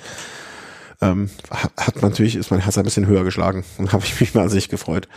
[1.02, 4.50] ähm, hat natürlich, ist mein Herz ein bisschen höher geschlagen und habe ich mich mal
[4.50, 5.08] sich gefreut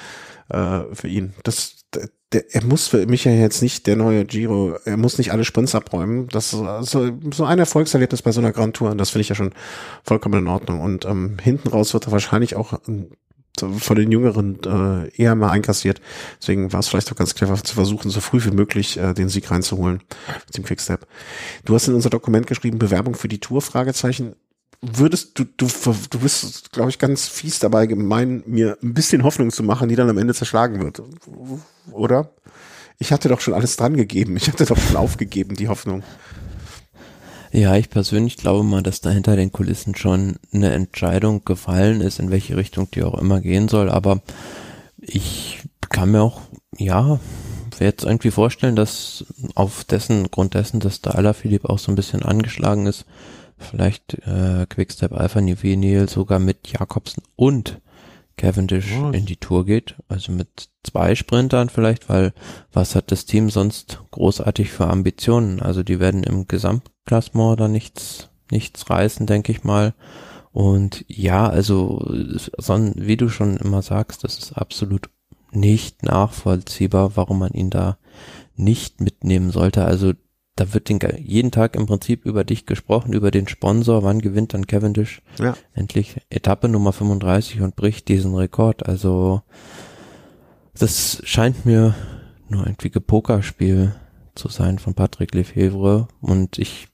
[0.48, 1.34] äh, für ihn.
[1.42, 1.84] Das,
[2.32, 5.44] der, er muss für mich ja jetzt nicht der neue Giro, er muss nicht alle
[5.44, 6.28] Sprints abräumen.
[6.28, 9.54] Das so, so ein Erfolgserlebnis bei so einer Grand Tour, das finde ich ja schon
[10.04, 10.80] vollkommen in Ordnung.
[10.80, 13.10] Und ähm, hinten raus wird er wahrscheinlich auch ähm,
[13.58, 16.00] von den Jüngeren äh, eher mal einkassiert.
[16.40, 19.28] Deswegen war es vielleicht auch ganz clever zu versuchen, so früh wie möglich äh, den
[19.28, 20.02] Sieg reinzuholen
[20.46, 21.06] mit dem Quickstep.
[21.64, 24.34] Du hast in unser Dokument geschrieben, Bewerbung für die Tour, Fragezeichen.
[24.84, 25.68] Würdest du, du,
[26.10, 29.94] du bist, glaube ich, ganz fies dabei gemein, mir ein bisschen Hoffnung zu machen, die
[29.94, 31.00] dann am Ende zerschlagen wird.
[31.92, 32.30] Oder?
[32.98, 34.36] Ich hatte doch schon alles dran gegeben.
[34.36, 36.02] Ich hatte doch schon aufgegeben, die Hoffnung.
[37.52, 42.18] Ja, ich persönlich glaube mal, dass da hinter den Kulissen schon eine Entscheidung gefallen ist,
[42.18, 43.88] in welche Richtung die auch immer gehen soll.
[43.88, 44.20] Aber
[44.98, 46.40] ich kann mir auch,
[46.76, 47.20] ja,
[47.78, 52.22] jetzt irgendwie vorstellen, dass auf dessen, Grund dessen, dass der Alaphilippe auch so ein bisschen
[52.22, 53.04] angeschlagen ist,
[53.62, 57.80] vielleicht äh, Quickstep Alpha Nivenil sogar mit Jakobsen und
[58.36, 59.10] Cavendish oh.
[59.10, 59.96] in die Tour geht.
[60.08, 62.32] Also mit zwei Sprintern vielleicht, weil
[62.72, 65.60] was hat das Team sonst großartig für Ambitionen?
[65.60, 69.94] Also die werden im Gesamtklassement da nichts, nichts reißen, denke ich mal.
[70.52, 75.08] Und ja, also so, wie du schon immer sagst, das ist absolut
[75.50, 77.98] nicht nachvollziehbar, warum man ihn da
[78.56, 79.84] nicht mitnehmen sollte.
[79.84, 80.12] Also
[80.56, 84.54] da wird den, jeden Tag im Prinzip über dich gesprochen, über den Sponsor, wann gewinnt
[84.54, 85.54] dann Cavendish ja.
[85.74, 88.86] endlich Etappe Nummer 35 und bricht diesen Rekord.
[88.86, 89.42] Also
[90.74, 91.94] das scheint mir
[92.48, 93.94] nur irgendwie Pokerspiel
[94.34, 96.88] zu sein von Patrick Lefevre und ich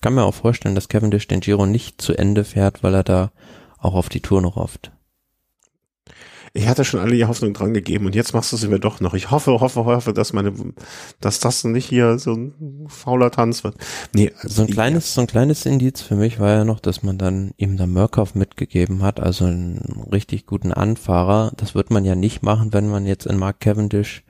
[0.00, 3.32] kann mir auch vorstellen, dass Cavendish den Giro nicht zu Ende fährt, weil er da
[3.78, 4.92] auch auf die Tour noch hofft
[6.52, 9.00] ich hatte schon alle die Hoffnung dran gegeben und jetzt machst du sie mir doch
[9.00, 9.14] noch.
[9.14, 10.52] Ich hoffe, hoffe, hoffe, dass meine,
[11.20, 13.76] dass das nicht hier so ein fauler Tanz wird.
[14.14, 17.02] Nee, also so ein kleines, so ein kleines Indiz für mich war ja noch, dass
[17.02, 21.52] man dann ihm da Murkoff mitgegeben hat, also einen richtig guten Anfahrer.
[21.56, 24.22] Das wird man ja nicht machen, wenn man jetzt in Mark Cavendish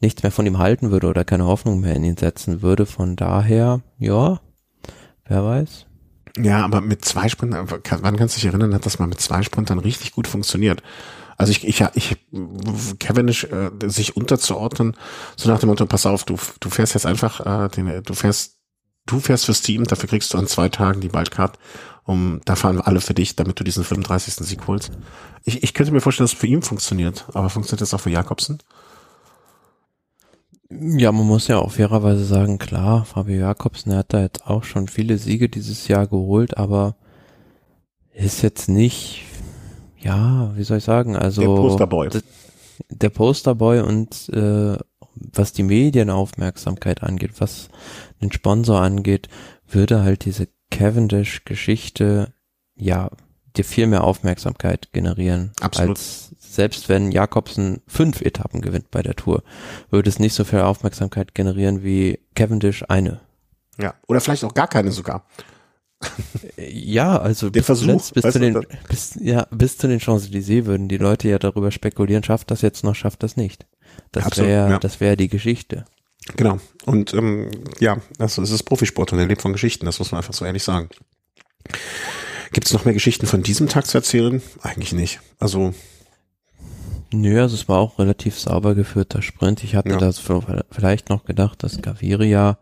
[0.00, 2.86] nichts mehr von ihm halten würde oder keine Hoffnung mehr in ihn setzen würde.
[2.86, 4.40] Von daher, ja,
[5.26, 5.86] wer weiß.
[6.38, 9.42] Ja, aber mit zwei Sprintern, wann kannst du dich erinnern, hat das mal mit zwei
[9.42, 10.82] Sprintern richtig gut funktioniert?
[11.36, 12.16] Also ich, ich, ich
[12.98, 14.96] Cavendish äh, sich unterzuordnen,
[15.36, 18.56] so nach dem Motto, pass auf, du, du fährst jetzt einfach, äh, den, du fährst,
[19.06, 21.58] du fährst fürs Team, dafür kriegst du an zwei Tagen die Wildcard,
[22.04, 24.34] um, da fahren alle für dich, damit du diesen 35.
[24.46, 24.92] Sieg holst.
[25.44, 28.10] Ich, ich könnte mir vorstellen, dass es für ihn funktioniert, aber funktioniert das auch für
[28.10, 28.58] Jakobsen?
[30.68, 34.88] Ja, man muss ja auch fairerweise sagen, klar, Fabio Jakobsen, hat da jetzt auch schon
[34.88, 36.96] viele Siege dieses Jahr geholt, aber
[38.12, 39.22] ist jetzt nicht
[39.98, 42.08] ja, wie soll ich sagen, also der Posterboy.
[42.90, 44.76] Der Posterboy und äh,
[45.14, 47.68] was die Medienaufmerksamkeit angeht, was
[48.20, 49.28] den Sponsor angeht,
[49.66, 52.32] würde halt diese Cavendish-Geschichte
[52.74, 53.10] ja
[53.56, 55.52] dir viel mehr Aufmerksamkeit generieren.
[55.60, 55.96] Absolut.
[55.96, 59.42] Als selbst wenn Jakobsen fünf Etappen gewinnt bei der Tour,
[59.90, 63.20] würde es nicht so viel Aufmerksamkeit generieren wie Cavendish eine.
[63.78, 63.94] Ja.
[64.06, 65.26] Oder vielleicht auch gar keine sogar.
[66.56, 70.98] Ja, also Den Versuch, bis zu den, bis, ja, bis zu den Champs-Élysées würden die
[70.98, 73.66] Leute ja darüber spekulieren, schafft das jetzt noch, schafft das nicht.
[74.12, 74.78] Das wäre, ja.
[74.78, 75.84] das wäre die Geschichte.
[76.36, 76.58] Genau.
[76.84, 80.18] Und ähm, ja, also es ist Profisport und er lebt von Geschichten, das muss man
[80.18, 80.88] einfach so ehrlich sagen.
[82.52, 84.42] Gibt es noch mehr Geschichten von diesem Tag zu erzählen?
[84.62, 85.20] Eigentlich nicht.
[85.38, 85.74] Also,
[87.12, 89.62] Nö, also es war auch relativ sauber geführter Sprint.
[89.62, 89.98] Ich hatte Ja.
[89.98, 90.20] das
[90.70, 92.58] vielleicht noch gedacht, dass Gaviria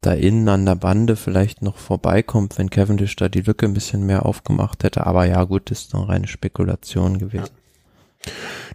[0.00, 4.06] da innen an der Bande vielleicht noch vorbeikommt, wenn Cavendish da die Lücke ein bisschen
[4.06, 5.06] mehr aufgemacht hätte.
[5.06, 7.50] Aber ja, gut, ist eine reine Spekulation gewesen.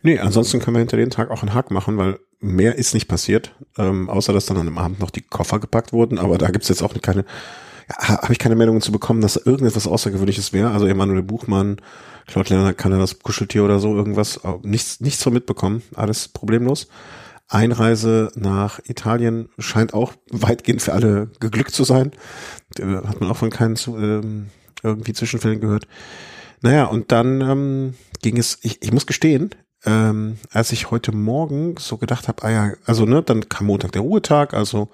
[0.04, 3.08] nee, ansonsten können wir hinter den Tag auch einen Hack machen, weil mehr ist nicht
[3.08, 6.50] passiert, ähm, außer dass dann an dem Abend noch die Koffer gepackt wurden, aber da
[6.50, 7.26] gibt's jetzt auch keine,
[7.90, 10.72] ja, habe ich keine Meldungen zu bekommen, dass irgendetwas Außergewöhnliches wäre.
[10.72, 11.78] Also Emanuel Buchmann,
[12.28, 16.88] Claude Lennart kann er das Kuscheltier oder so, irgendwas, nichts, nichts von mitbekommen, alles problemlos.
[17.48, 22.12] Einreise nach Italien scheint auch weitgehend für alle geglückt zu sein.
[22.80, 24.50] Hat man auch von keinen zu, ähm,
[24.82, 25.88] irgendwie Zwischenfällen gehört.
[26.62, 29.52] Naja, und dann ähm, ging es, ich, ich muss gestehen,
[29.86, 33.92] ähm, als ich heute Morgen so gedacht habe, ah ja, also ne, dann kam Montag
[33.92, 34.90] der Ruhetag, also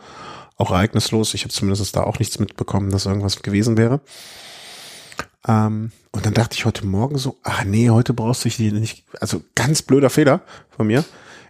[0.58, 1.34] auch ereignislos.
[1.34, 4.02] Ich habe zumindest da auch nichts mitbekommen, dass irgendwas gewesen wäre.
[5.48, 9.06] Ähm, und dann dachte ich heute Morgen so, ah nee, heute brauchst du dich nicht,
[9.20, 10.42] also ganz blöder Fehler
[10.76, 11.06] von mir.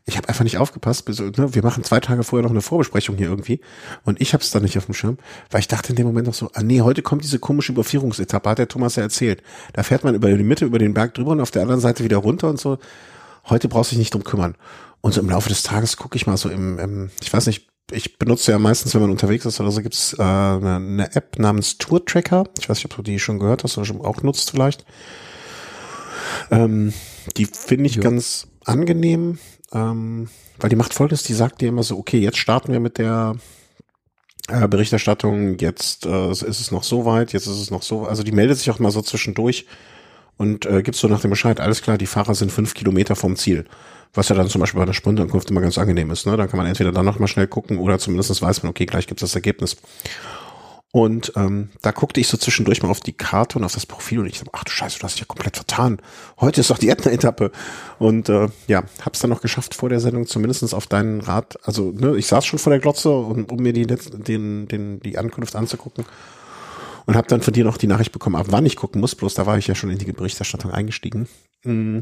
[0.06, 1.06] Ich habe einfach nicht aufgepasst.
[1.06, 3.62] bis- Ne, wir machen zwei Tage vorher noch eine Vorbesprechung hier irgendwie
[4.04, 5.18] und ich habe es dann nicht auf dem Schirm,
[5.52, 8.50] weil ich dachte in dem Moment noch so, ah nee, heute kommt diese komische Überführungsetappe,
[8.50, 9.44] hat der Thomas ja erzählt.
[9.74, 12.04] Da fährt man über die Mitte, über den Berg drüber und auf der anderen Seite
[12.04, 12.80] wieder runter und so.
[13.50, 14.56] Heute brauchst du dich nicht drum kümmern.
[15.02, 17.68] Und so im Laufe des Tages gucke ich mal so im, im, ich weiß nicht,
[17.92, 21.38] ich benutze ja meistens, wenn man unterwegs ist oder so, gibt's äh, eine, eine App
[21.40, 22.46] namens Tour Tracker.
[22.60, 24.86] Ich weiß nicht, ob du die schon gehört hast oder schon auch nutzt vielleicht.
[26.52, 26.94] Ähm,
[27.38, 28.02] die finde ich Ja.
[28.04, 29.40] ganz angenehm,
[29.74, 30.30] ähm,
[30.60, 33.36] weil die macht folgendes, die sagt dir immer so, okay, jetzt starten wir mit der
[34.48, 38.24] äh, Berichterstattung, jetzt äh, ist es noch so weit, jetzt ist es noch so, also
[38.24, 39.66] die meldet sich auch mal so zwischendurch
[40.38, 43.36] und äh, gibt so nach dem Bescheid, alles klar, die Fahrer sind fünf Kilometer vom
[43.36, 43.66] Ziel.
[44.14, 46.26] Was ja dann zum Beispiel bei der Sprintankunft immer ganz angenehm ist.
[46.26, 46.36] Ne?
[46.36, 49.08] Dann kann man entweder dann noch mal schnell gucken oder zumindest weiß man, okay, gleich
[49.08, 49.78] gibt's das Ergebnis.
[50.94, 54.20] Und ähm, da guckte ich so zwischendurch mal auf die Karte und auf das Profil
[54.20, 56.02] und ich dachte, ach du Scheiße, du hast dich ja komplett vertan.
[56.40, 57.52] Heute ist doch die Ätna-Etappe.
[57.98, 61.58] Und äh, ja, hab's dann noch geschafft vor der Sendung, zumindestens auf deinen Rat.
[61.64, 65.18] Also, ne, ich saß schon vor der Glotze, und, um mir die, den, den, die
[65.18, 66.04] Ankunft anzugucken.
[67.06, 69.16] Und habe dann von dir noch die Nachricht bekommen, ab wann ich gucken muss.
[69.16, 71.30] Bloß da war ich ja schon in die Berichterstattung eingestiegen.
[71.64, 72.00] Mm.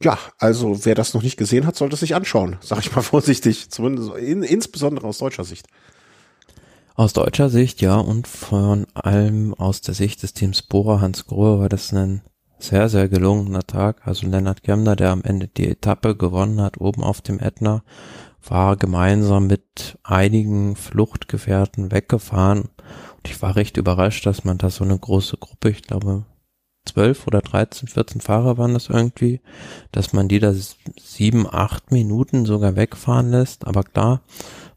[0.00, 3.02] Ja, also wer das noch nicht gesehen hat, sollte es sich anschauen, sag ich mal
[3.02, 3.70] vorsichtig.
[3.70, 5.66] Zumindest in, insbesondere aus deutscher Sicht.
[6.98, 11.58] Aus deutscher Sicht, ja, und von allem aus der Sicht des Teams Bora Hans Grohe
[11.58, 12.22] war das ein
[12.58, 14.06] sehr, sehr gelungener Tag.
[14.06, 17.82] Also Lennart Kemner, der am Ende die Etappe gewonnen hat, oben auf dem Ätna,
[18.42, 22.60] war gemeinsam mit einigen Fluchtgefährten weggefahren.
[22.62, 26.24] Und ich war recht überrascht, dass man da so eine große Gruppe, ich glaube,
[26.96, 29.40] zwölf oder 13, 14 Fahrer waren das irgendwie,
[29.92, 30.54] dass man die da
[30.98, 33.66] sieben, acht Minuten sogar wegfahren lässt.
[33.66, 34.22] Aber klar,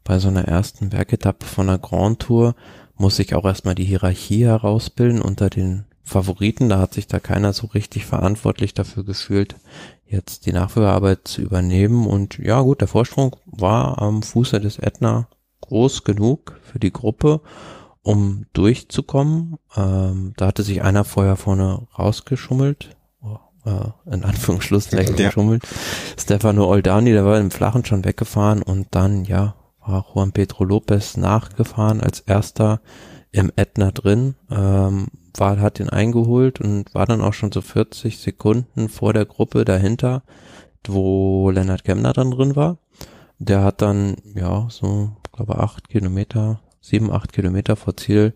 [0.04, 2.54] bei so einer ersten Bergetappe von einer Grand Tour
[2.96, 6.68] muss sich auch erstmal die Hierarchie herausbilden unter den Favoriten.
[6.68, 9.56] Da hat sich da keiner so richtig verantwortlich dafür gefühlt,
[10.06, 12.06] jetzt die Nachführarbeit zu übernehmen.
[12.06, 15.26] Und ja gut, der Vorsprung war am Fuße des Ätna
[15.62, 17.40] groß genug für die Gruppe,
[18.02, 19.58] um durchzukommen.
[19.76, 22.96] Ähm, da hatte sich einer vorher vorne rausgeschummelt.
[23.22, 25.26] Oh, äh, in Anführungsschlusszeichen Ja.
[25.26, 25.62] geschummelt.
[26.18, 31.16] Stefano Oldani, der war im Flachen schon weggefahren und dann, ja, war Juan Pedro Lopez
[31.16, 32.80] nachgefahren als erster
[33.32, 38.18] im Ätna drin, ähm, war, hat ihn eingeholt und war dann auch schon so 40
[38.18, 40.22] Sekunden vor der Gruppe dahinter,
[40.86, 42.78] wo Lennart Kemner dann drin war.
[43.38, 48.34] Der hat dann, ja, so, glaube acht Kilometer, sieben, acht Kilometer vor Ziel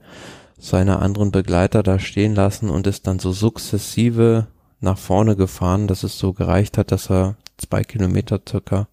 [0.58, 4.46] seine anderen Begleiter da stehen lassen und ist dann so sukzessive
[4.80, 8.88] nach vorne gefahren, dass es so gereicht hat, dass er zwei Kilometer circa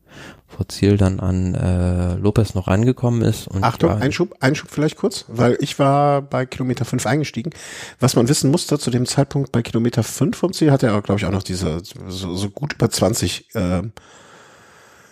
[0.48, 3.48] vor Ziel dann an äh, Lopez noch angekommen ist.
[3.48, 7.52] Und Achtung, Einschub, Einschub vielleicht kurz, weil ich war bei Kilometer 5 eingestiegen.
[8.00, 11.20] Was man wissen musste, zu dem Zeitpunkt bei Kilometer 5 vom Ziel hat er, glaube
[11.20, 13.84] ich, auch noch diese so, so gut über 20 äh,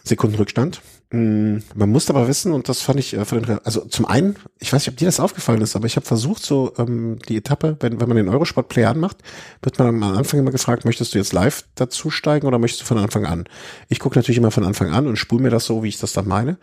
[0.04, 0.82] Sekunden Rückstand.
[1.12, 4.36] Mm, Man muss aber wissen, und das fand ich äh, von den, also zum einen,
[4.60, 7.38] ich weiß nicht, ob dir das aufgefallen ist, aber ich habe versucht, so ähm, die
[7.38, 9.18] Etappe, wenn, wenn man den Eurosport Play anmacht,
[9.64, 13.00] wird man am Anfang immer gefragt, möchtest du jetzt live dazusteigen oder möchtest du von
[13.00, 13.46] Anfang an?
[13.88, 16.14] Ich gucke natürlich immer von Anfang an und spule mir das so, wie ich das
[16.14, 16.58] dann meine.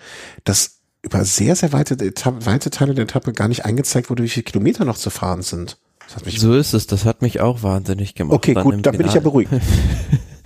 [0.45, 4.29] Das über sehr, sehr weite, Etappe, weite Teile der Etappe gar nicht angezeigt wurde, wie
[4.29, 5.79] viele Kilometer noch zu fahren sind.
[6.25, 8.37] So ist es, das hat mich auch wahnsinnig gemacht.
[8.37, 9.51] okay, gut, dann bin ich ja beruhigt.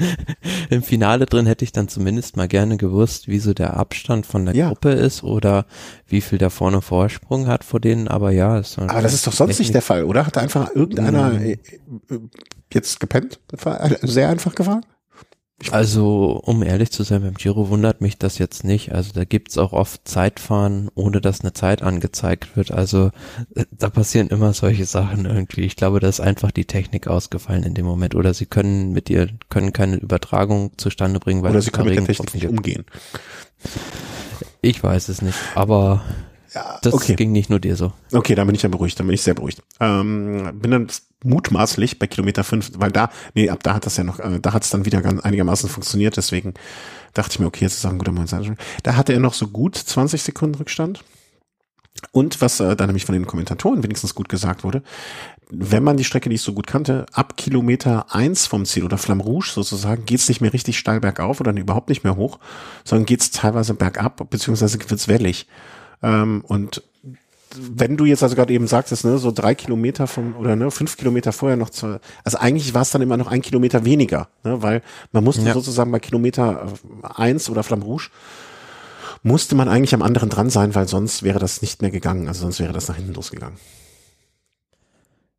[0.71, 4.47] Im Finale drin hätte ich dann zumindest mal gerne gewusst, wie so der Abstand von
[4.47, 4.69] der Ja.
[4.69, 5.67] Gruppe ist oder
[6.07, 8.59] wie viel der vorne Vorsprung hat vor denen, aber ja.
[8.59, 10.27] Ist Aber das ist doch sonst nicht der Fall, oder?
[10.27, 11.57] Hat da einfach irgendeiner Mhm.
[12.73, 13.41] jetzt gepennt?
[14.03, 14.85] Sehr einfach gefahren?
[15.71, 18.93] Also, um ehrlich zu sein, beim Giro wundert mich das jetzt nicht.
[18.93, 22.71] Also da gibt's auch oft Zeitfahren, ohne dass eine Zeit angezeigt wird.
[22.71, 23.11] Also
[23.55, 25.63] äh, da passieren immer solche Sachen irgendwie.
[25.63, 28.15] Ich glaube, da ist einfach die Technik ausgefallen in dem Moment.
[28.15, 31.99] Oder sie können mit ihr, können keine Übertragung zustande bringen, weil Oder sie können mit
[31.99, 32.85] der Technik nicht umgehen?
[34.63, 36.03] Ich weiß es nicht, aber
[36.55, 37.15] Ja, das okay.
[37.15, 37.93] ging nicht nur dir so.
[38.13, 39.63] Okay, dann bin ich ja beruhigt, dann bin ich sehr beruhigt.
[39.79, 40.89] Ähm, bin dann
[41.23, 44.53] mutmaßlich bei Kilometer 5, weil da, nee, ab da hat das ja noch, äh, da
[44.53, 46.55] hat es dann wieder ganz einigermaßen funktioniert, deswegen
[47.15, 48.35] dachte ich mir, okay, jetzt ist auch ein guter Moment.
[48.83, 51.05] Da hatte er noch so gut 20 Sekunden Rückstand.
[52.13, 54.83] Und was äh, da nämlich von den Kommentatoren wenigstens gut gesagt wurde,
[55.51, 59.23] wenn man die Strecke nicht so gut kannte, ab Kilometer eins vom Ziel oder Flamme
[59.23, 62.39] Rouge sozusagen, geht's nicht mehr richtig steil bergauf oder überhaupt nicht mehr hoch,
[62.85, 65.47] sondern geht's teilweise bergab, beziehungsweise wird's wellig.
[66.03, 66.83] Ähm, und
[67.57, 70.97] wenn du jetzt also gerade eben sagtest, ne, so drei Kilometer vom oder ne, fünf
[70.97, 74.63] Kilometer vorher noch zwei, also eigentlich war es dann immer noch ein Kilometer weniger, ne,
[74.63, 74.83] weil
[75.13, 75.55] man musste Ja.
[75.55, 76.69] sozusagen bei Kilometer
[77.03, 78.11] äh, eins oder Flamme Rouge
[79.23, 82.43] musste man eigentlich am anderen dran sein, weil sonst wäre das nicht mehr gegangen, also
[82.43, 83.59] sonst wäre das nach hinten losgegangen.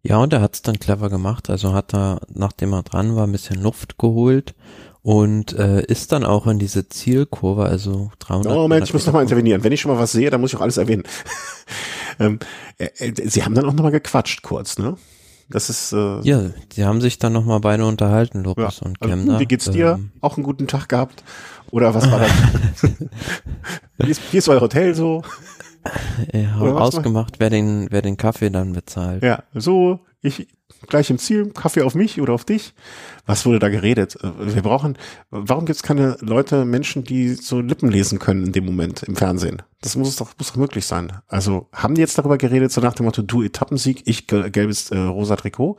[0.03, 1.49] Ja, und er hat's dann clever gemacht.
[1.49, 4.55] Also hat er, nachdem er dran war, ein bisschen Luft geholt
[5.03, 8.53] und äh, ist dann auch in diese Zielkurve, also 300.
[8.55, 9.63] Oh Mensch, ich muss noch mal Meter- intervenieren.
[9.63, 11.03] Wenn ich schon mal was sehe, dann muss ich auch alles erwähnen.
[12.19, 12.39] ähm,
[12.77, 14.95] äh, äh, Sie haben dann auch noch mal gequatscht kurz, ne?
[15.49, 19.39] Das ist äh, Ja, die haben sich dann nochmal beide unterhalten, Lopez und Also, Kemner.
[19.39, 19.93] wie geht's dir?
[19.99, 21.23] Ähm, Auch einen guten Tag gehabt?
[21.71, 22.31] Oder was war das?
[23.97, 25.23] wie, ist, wie ist euer Hotel so?
[25.83, 29.23] was ausgemacht, wer den, wer den Kaffee dann bezahlt.
[29.23, 30.47] Ja, so, ich
[30.87, 32.73] gleich im Ziel, Kaffee auf mich oder auf dich.
[33.25, 34.17] Was wurde da geredet?
[34.23, 34.97] Äh, Wir brauchen,
[35.29, 39.61] warum gibt's keine Leute, Menschen, die so Lippen lesen können in dem Moment im Fernsehen?
[39.81, 41.11] Das muss doch, muss doch möglich sein.
[41.27, 44.91] Also haben die jetzt darüber geredet, so nach dem Motto, du Etappensieg, ich gel- gelbes
[44.91, 45.77] äh, rosa Trikot?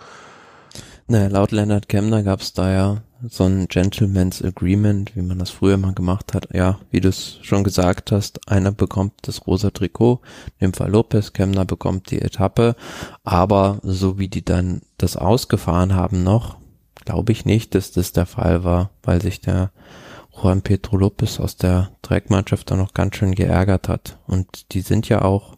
[1.09, 5.77] Naja, laut Leonard Kemner gab's da ja so ein Gentleman's Agreement, wie man das früher
[5.77, 6.49] mal gemacht hat.
[6.53, 10.21] Ja, wie du es schon gesagt hast, einer bekommt das rosa Trikot,
[10.59, 12.77] in Fall Lopez, Kemner bekommt die Etappe,
[13.25, 16.57] aber so wie die dann das ausgefahren haben noch,
[17.05, 19.71] glaube ich nicht, dass das der Fall war, weil sich der
[20.35, 24.19] Juan Pedro Lopez aus der Trackmannschaft da noch ganz schön geärgert hat.
[24.27, 25.52] Und die sind ja auch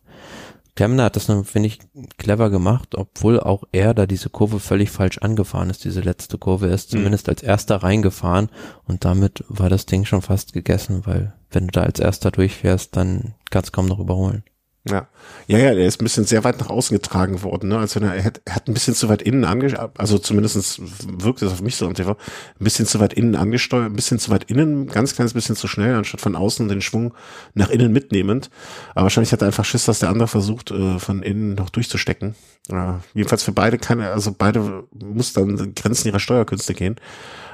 [0.77, 1.79] Kemner hat das, dann, finde ich,
[2.19, 6.67] clever gemacht, obwohl auch er da diese Kurve völlig falsch angefahren ist, diese letzte Kurve.
[6.69, 6.99] Er ist Mhm.
[6.99, 8.49] zumindest als erster reingefahren
[8.85, 12.97] und damit war das Ding schon fast gegessen, weil wenn du da als erster durchfährst,
[12.97, 14.43] dann kannst du kaum noch überholen.
[14.87, 15.09] Ja.
[15.47, 17.79] Ja, ja, er ist ein bisschen sehr weit nach außen getragen worden, ne?
[17.79, 20.79] Als wenn er, er hat, er hat ein bisschen zu weit innen ange, also zumindestens
[21.07, 24.19] wirkt es auf mich so am TV, ein bisschen zu weit innen angesteuert, ein bisschen
[24.19, 27.15] zu weit innen, ganz kleines bisschen zu schnell, anstatt von außen den Schwung
[27.55, 28.51] nach innen mitnehmend.
[28.95, 32.35] Aber wahrscheinlich hat er einfach Schiss, dass der andere versucht, äh, von innen noch durchzustecken.
[32.71, 36.97] Ja, jedenfalls für beide keine, also beide muss dann Grenzen ihrer Steuerkünste gehen.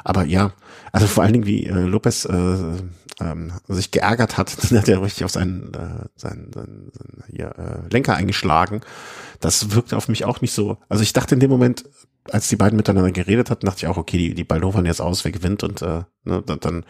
[0.02, 0.52] Aber ja,
[0.92, 2.56] also vor allen Dingen wie äh, Lopez äh,
[3.20, 7.54] ähm, sich geärgert hat, dann hat er richtig auf seinen, äh, seinen, seinen, seinen hier,
[7.59, 8.80] äh, Lenker eingeschlagen.
[9.40, 10.78] Das wirkte auf mich auch nicht so.
[10.88, 11.85] Also ich dachte in dem Moment,
[12.30, 15.24] als die beiden miteinander geredet hatten, dachte ich auch, okay, die, die baldowern jetzt aus,
[15.24, 16.85] wer gewinnt und äh, ne, dann, dann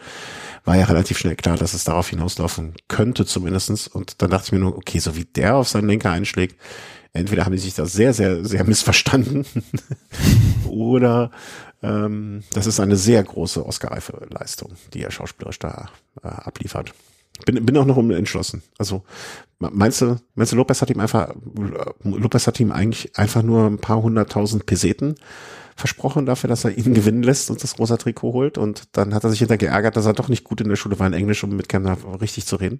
[0.65, 3.87] war ja relativ schnell klar, dass es darauf hinauslaufen könnte zumindestens.
[3.87, 6.59] Und dann dachte ich mir nur, okay, so wie der auf seinen Lenker einschlägt,
[7.13, 9.45] entweder haben die sich da sehr, sehr, sehr missverstanden
[10.67, 11.31] oder
[11.81, 15.89] ähm, das ist eine sehr große Oscar-reife Leistung, die er schauspielerisch da
[16.23, 16.93] äh, abliefert.
[17.45, 18.61] Bin, bin auch noch unentschlossen.
[18.77, 19.03] Also
[19.59, 21.33] meinst du, meinst du, Lopez hat ihm einfach,
[22.03, 25.15] Lopez hat ihm eigentlich einfach nur ein paar hunderttausend Peseten
[25.75, 29.23] versprochen dafür, dass er ihn gewinnen lässt und das rosa Trikot holt und dann hat
[29.23, 31.43] er sich hinter geärgert, dass er doch nicht gut in der Schule war in Englisch,
[31.43, 32.79] um mit Kemner richtig zu reden.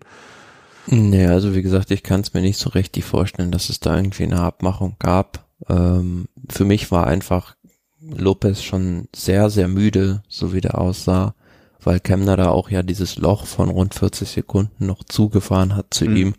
[0.88, 3.96] Nee, also wie gesagt, ich kann es mir nicht so richtig vorstellen, dass es da
[3.96, 5.46] irgendwie eine Abmachung gab.
[5.70, 7.56] Ähm, für mich war einfach
[8.02, 11.36] Lopez schon sehr, sehr müde, so wie der aussah,
[11.84, 16.06] weil Kemner da auch ja dieses Loch von rund 40 Sekunden noch zugefahren hat zu
[16.06, 16.16] Mhm.
[16.16, 16.34] ihm.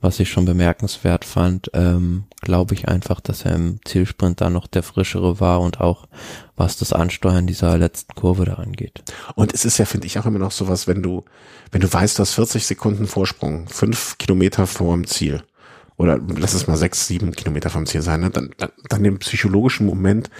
[0.00, 4.68] was ich schon bemerkenswert fand, ähm, glaube ich einfach, dass er im Zielsprint da noch
[4.68, 6.06] der frischere war und auch
[6.54, 9.02] was das Ansteuern dieser letzten Kurve da angeht.
[9.34, 11.24] Und es ist ja, finde ich, auch immer noch sowas, wenn du,
[11.72, 15.42] wenn du weißt, du hast 40 Sekunden Vorsprung, fünf Kilometer vor dem Ziel
[15.96, 18.30] oder lass es mal sechs, sieben Kilometer vom Ziel sein, ne?
[18.30, 20.30] dann, dann, dann den psychologischen Moment,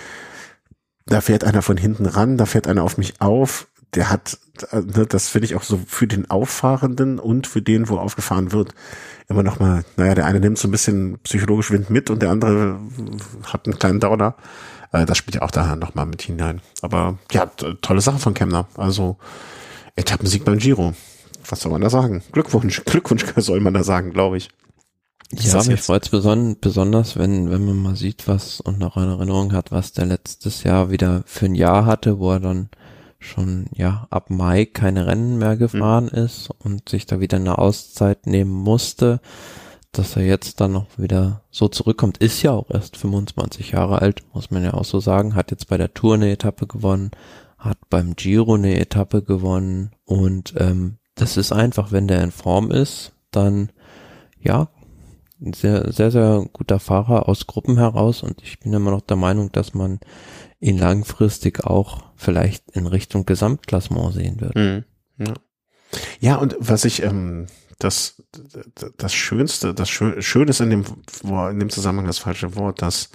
[1.09, 4.39] da fährt einer von hinten ran, da fährt einer auf mich auf, der hat,
[4.73, 8.75] ne, das finde ich auch so für den Auffahrenden und für den, wo aufgefahren wird,
[9.29, 12.31] immer noch mal, naja, der eine nimmt so ein bisschen psychologisch Wind mit und der
[12.31, 12.79] andere
[13.45, 14.35] hat einen kleinen Downer.
[14.93, 16.61] Äh, das spielt ja auch da noch mal mit hinein.
[16.83, 18.67] Aber ja, tolle Sache von Kemner.
[18.77, 19.17] Also
[19.97, 20.95] Etappensieg beim Giro.
[21.49, 22.23] Was soll man da sagen?
[22.33, 24.51] Glückwunsch, Glückwunsch soll man da sagen, glaube ich.
[25.33, 29.13] Ja, mich freut es beson besonders, wenn, wenn man mal sieht, was und noch eine
[29.13, 32.71] Erinnerung hat, was der letztes Jahr wieder für ein Jahr hatte, wo er dann
[33.19, 36.19] schon ja ab Mai keine Rennen mehr gefahren mhm.
[36.25, 39.21] ist und sich da wieder eine Auszeit nehmen musste,
[39.93, 44.23] dass er jetzt dann noch wieder so zurückkommt, ist ja auch erst 25 Jahre alt,
[44.33, 47.11] muss man ja auch so sagen, hat jetzt bei der Tour eine Etappe gewonnen,
[47.59, 52.71] hat beim Giro eine Etappe gewonnen und ähm, das ist einfach, wenn der in Form
[52.71, 53.71] ist, dann
[54.41, 54.69] ja,
[55.41, 59.17] ein sehr, sehr, sehr guter Fahrer aus Gruppen heraus und ich bin immer noch der
[59.17, 60.01] Meinung, dass man
[60.61, 64.57] ihn langfristig auch vielleicht in Richtung Gesamtklassement sehen wird.
[64.57, 64.85] Mhm.
[65.19, 65.35] Ja.
[66.21, 67.47] ja, und was ich, ähm,
[67.79, 68.23] das,
[68.97, 70.85] das Schönste, das Schöne ist in dem,
[71.23, 73.11] in dem Zusammenhang das falsche Wort, dass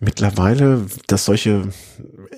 [0.00, 1.68] mittlerweile, dass solche,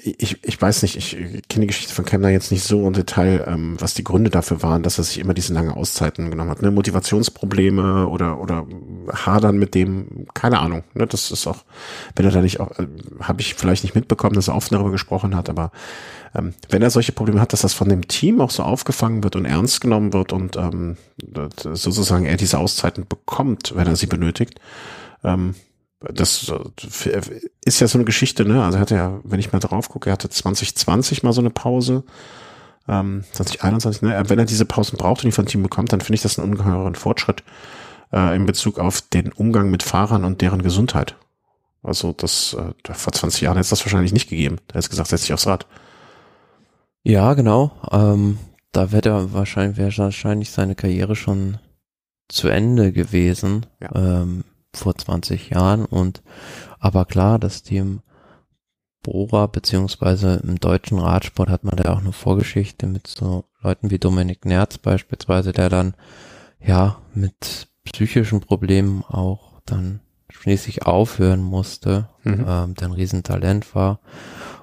[0.02, 1.12] ich, ich weiß nicht, ich
[1.48, 4.62] kenne die Geschichte von Kemner jetzt nicht so im Detail, ähm, was die Gründe dafür
[4.62, 6.60] waren, dass er sich immer diese lange Auszeiten genommen hat.
[6.60, 6.72] Ne?
[6.72, 8.66] Motivationsprobleme oder, oder
[9.12, 10.82] Hadern mit dem, keine Ahnung.
[10.94, 11.06] Ne?
[11.06, 11.64] Das ist auch,
[12.16, 12.88] wenn er da nicht auch, äh,
[13.20, 15.70] habe ich vielleicht nicht mitbekommen, dass er oft darüber gesprochen hat, aber
[16.34, 19.36] ähm, wenn er solche Probleme hat, dass das von dem Team auch so aufgefangen wird
[19.36, 20.96] und ernst genommen wird und ähm,
[21.54, 24.58] sozusagen er diese Auszeiten bekommt, wenn er sie benötigt,
[25.22, 25.54] ähm,
[26.12, 27.20] das äh,
[27.64, 28.62] ist ja so eine Geschichte, ne?
[28.64, 31.50] Also er hatte ja, wenn ich mal drauf gucke, er hatte 2020 mal so eine
[31.50, 32.04] Pause.
[32.88, 34.22] Ähm, 2021, ne?
[34.26, 36.50] Wenn er diese Pausen braucht und die von Team bekommt, dann finde ich das einen
[36.50, 37.44] ungeheuren Fortschritt
[38.12, 41.16] äh, in Bezug auf den Umgang mit Fahrern und deren Gesundheit.
[41.82, 44.58] Also das äh, vor 20 Jahren hätte es das wahrscheinlich nicht gegeben.
[44.68, 45.66] Da hätte gesagt, setz dich aufs Rad.
[47.02, 47.72] Ja, genau.
[47.90, 48.38] Ähm,
[48.70, 51.58] da wäre er wahrscheinlich, wäre wahrscheinlich seine Karriere schon
[52.28, 53.66] zu Ende gewesen.
[53.80, 54.22] Ja.
[54.22, 54.44] Ähm,
[54.74, 56.22] vor 20 Jahren und
[56.78, 58.00] aber klar, das Team
[59.02, 63.98] Bora beziehungsweise im deutschen Radsport hat man da auch eine Vorgeschichte mit so Leuten wie
[63.98, 65.94] Dominik Nerz beispielsweise, der dann
[66.60, 72.44] ja mit psychischen Problemen auch dann schließlich aufhören musste, mhm.
[72.48, 74.00] ähm, der ein Riesentalent war.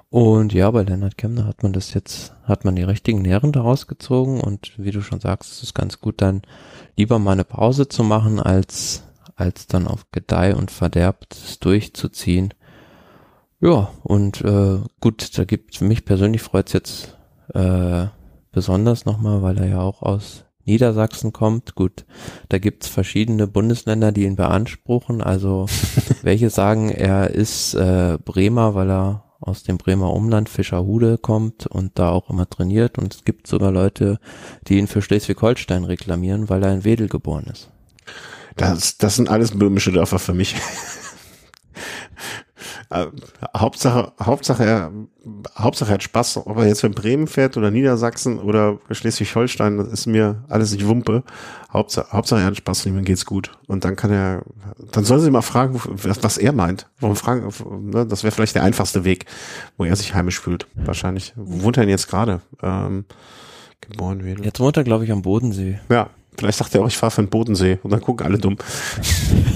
[0.09, 3.85] Und ja, bei Leonard Kemner hat man das jetzt, hat man die richtigen Nähren daraus
[3.85, 6.41] gezogen und wie du schon sagst, es ist ganz gut dann
[6.95, 9.03] lieber mal eine Pause zu machen, als
[9.39, 12.53] als dann auf Gedeih und Verderb das durchzuziehen.
[13.61, 17.17] Ja, und äh, gut, da gibt mich persönlich freut's jetzt
[17.53, 18.07] äh,
[18.51, 21.75] besonders nochmal, weil er ja auch aus Niedersachsen kommt.
[21.75, 22.05] Gut,
[22.47, 25.21] da gibt's verschiedene Bundesländer, die ihn beanspruchen.
[25.21, 25.65] Also
[26.21, 31.97] welche sagen, er ist äh, Bremer, weil er aus dem Bremer Umland Fischerhude kommt und
[31.97, 32.97] da auch immer trainiert.
[32.97, 34.19] Und es gibt sogar Leute,
[34.67, 37.69] die ihn für Schleswig-Holstein reklamieren, weil er in Wedel geboren ist.
[38.59, 40.55] Das, das sind alles böhmische Dörfer für mich.
[42.91, 43.05] Äh,
[43.55, 44.91] Hauptsache, Hauptsache, er,
[45.55, 49.89] Hauptsache er hat Spaß, ob er jetzt in Bremen fährt oder Niedersachsen oder Schleswig-Holstein, das
[49.89, 51.23] ist mir alles nicht Wumpe.
[51.71, 53.51] Hauptsache, Hauptsache er hat Spaß und ihm geht's gut.
[53.67, 54.41] Und dann kann er,
[54.91, 56.87] dann sollen sie mal fragen, was er meint.
[56.99, 57.53] Warum fragen,
[57.91, 59.25] ne, das wäre vielleicht der einfachste Weg,
[59.77, 60.65] wo er sich heimisch fühlt.
[60.73, 61.33] Wahrscheinlich.
[61.35, 62.41] Wo wohnt er denn jetzt gerade?
[62.63, 63.05] Ähm,
[63.81, 64.43] geboren werden.
[64.43, 65.79] Jetzt wohnt er, glaube ich, am Bodensee.
[65.89, 68.55] Ja, Vielleicht sagt er auch, ich fahre für den Bodensee und dann gucken alle dumm.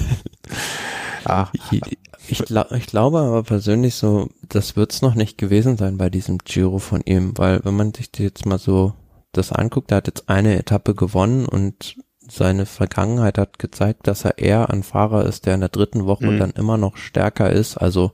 [1.23, 1.47] ah.
[1.71, 1.81] ich,
[2.27, 6.79] ich, ich glaube aber persönlich so, das wird's noch nicht gewesen sein bei diesem Giro
[6.79, 8.95] von ihm, weil wenn man sich jetzt mal so
[9.31, 14.38] das anguckt, er hat jetzt eine Etappe gewonnen und seine Vergangenheit hat gezeigt, dass er
[14.38, 16.39] eher ein Fahrer ist, der in der dritten Woche mhm.
[16.39, 18.11] dann immer noch stärker ist, also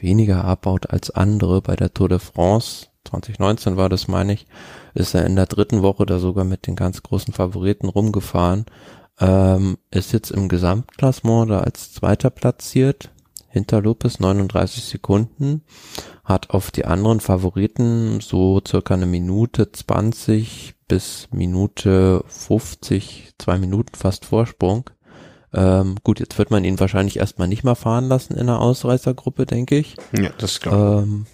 [0.00, 2.88] weniger abbaut als andere bei der Tour de France.
[3.04, 4.48] 2019 war das, meine ich
[4.94, 8.66] ist er in der dritten Woche da sogar mit den ganz großen Favoriten rumgefahren.
[9.20, 13.10] Ähm, ist jetzt im Gesamtklassement da als Zweiter platziert,
[13.48, 15.62] hinter Lopez 39 Sekunden,
[16.24, 23.94] hat auf die anderen Favoriten so circa eine Minute 20 bis Minute 50, zwei Minuten
[23.94, 24.90] fast Vorsprung.
[25.54, 29.44] Ähm, gut, jetzt wird man ihn wahrscheinlich erstmal nicht mehr fahren lassen in der Ausreißergruppe,
[29.44, 29.96] denke ich.
[30.18, 31.08] Ja, das glaube ich.
[31.08, 31.26] Ähm,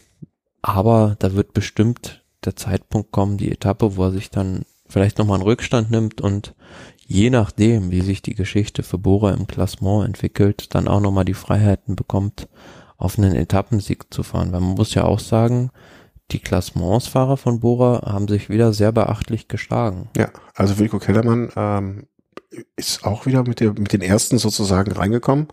[0.61, 5.36] aber da wird bestimmt der Zeitpunkt kommen, die Etappe, wo er sich dann vielleicht nochmal
[5.36, 6.55] einen Rückstand nimmt und
[7.07, 11.34] je nachdem, wie sich die Geschichte für Bora im Klassement entwickelt, dann auch nochmal die
[11.34, 12.49] Freiheiten bekommt,
[12.97, 14.53] auf einen Etappensieg zu fahren.
[14.53, 15.70] Weil man muss ja auch sagen,
[16.30, 20.11] die Klassementsfahrer von Bora haben sich wieder sehr beachtlich geschlagen.
[20.16, 22.07] Ja, also Wilko Kellermann ähm,
[22.76, 25.49] ist auch wieder mit, der, mit den ersten sozusagen reingekommen.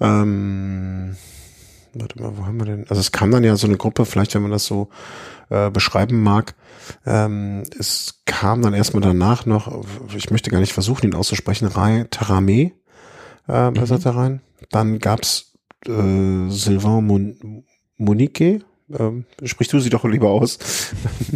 [0.00, 1.16] Ähm,
[1.92, 2.86] warte mal, wo haben wir denn?
[2.88, 4.88] Also es kam dann ja so eine Gruppe, vielleicht wenn man das so
[5.50, 6.54] äh, beschreiben mag.
[7.06, 9.84] Ähm, es kam dann erstmal danach noch,
[10.14, 12.72] ich möchte gar nicht versuchen, ihn auszusprechen, Rai Tarame
[13.48, 13.74] äh, mhm.
[13.74, 14.40] da rein.
[14.70, 15.52] Dann gab's
[15.86, 17.64] äh, Sylvain Mon
[17.96, 18.64] Monique,
[18.98, 20.58] ähm, sprich du sie doch lieber aus.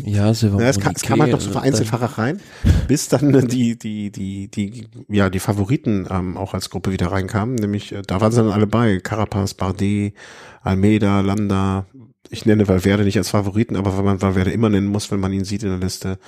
[0.05, 2.41] Ja, war ja, es, kam, es kam halt noch so Vereinzelfahrer rein,
[2.87, 7.57] bis dann die, die, die, die, ja, die Favoriten ähm, auch als Gruppe wieder reinkamen,
[7.57, 10.15] nämlich, äh, da waren sie dann alle bei, Carapaz, Bardet,
[10.63, 11.87] Almeida, Landa,
[12.31, 15.33] ich nenne Valverde nicht als Favoriten, aber weil man Valverde immer nennen muss, wenn man
[15.33, 16.19] ihn sieht in der Liste,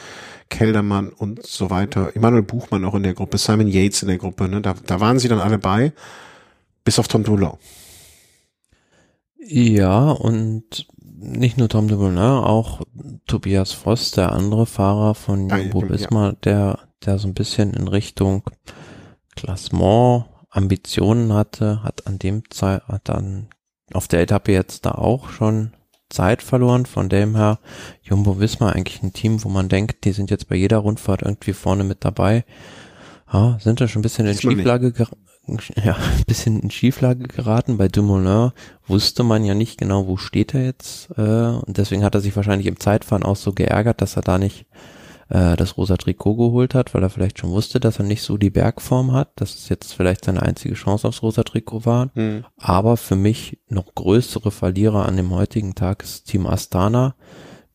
[0.48, 4.48] Keldermann und so weiter, Emanuel Buchmann auch in der Gruppe, Simon Yates in der Gruppe,
[4.48, 5.92] ne, da, da waren sie dann alle bei,
[6.84, 7.59] bis auf Tom Dulau.
[9.38, 12.80] Ja, und nicht nur Tom de Boulin, auch
[13.26, 16.32] Tobias Voss, der andere Fahrer von Jumbo Visma, ja.
[16.44, 18.42] der, der so ein bisschen in Richtung
[19.36, 23.48] Klassement Ambitionen hatte, hat an dem Zeit, hat dann
[23.92, 25.72] auf der Etappe jetzt da auch schon
[26.11, 26.86] Zeit verloren.
[26.86, 27.58] Von dem her,
[28.02, 31.52] Jumbo Visma eigentlich ein Team, wo man denkt, die sind jetzt bei jeder Rundfahrt irgendwie
[31.52, 32.44] vorne mit dabei.
[33.32, 34.92] Ja, sind da schon ein bisschen in Schieflage,
[35.84, 37.78] ja, ein bisschen in Schieflage geraten.
[37.78, 38.52] Bei Dumoulin
[38.86, 41.11] wusste man ja nicht genau, wo steht er jetzt.
[41.16, 44.38] Äh, und deswegen hat er sich wahrscheinlich im Zeitfahren auch so geärgert, dass er da
[44.38, 44.66] nicht
[45.31, 48.37] äh, das rosa Trikot geholt hat, weil er vielleicht schon wusste, dass er nicht so
[48.37, 52.11] die Bergform hat, dass es jetzt vielleicht seine einzige Chance aufs rosa Trikot war.
[52.14, 52.45] Mhm.
[52.57, 57.14] Aber für mich noch größere Verlierer an dem heutigen Tag ist Team Astana.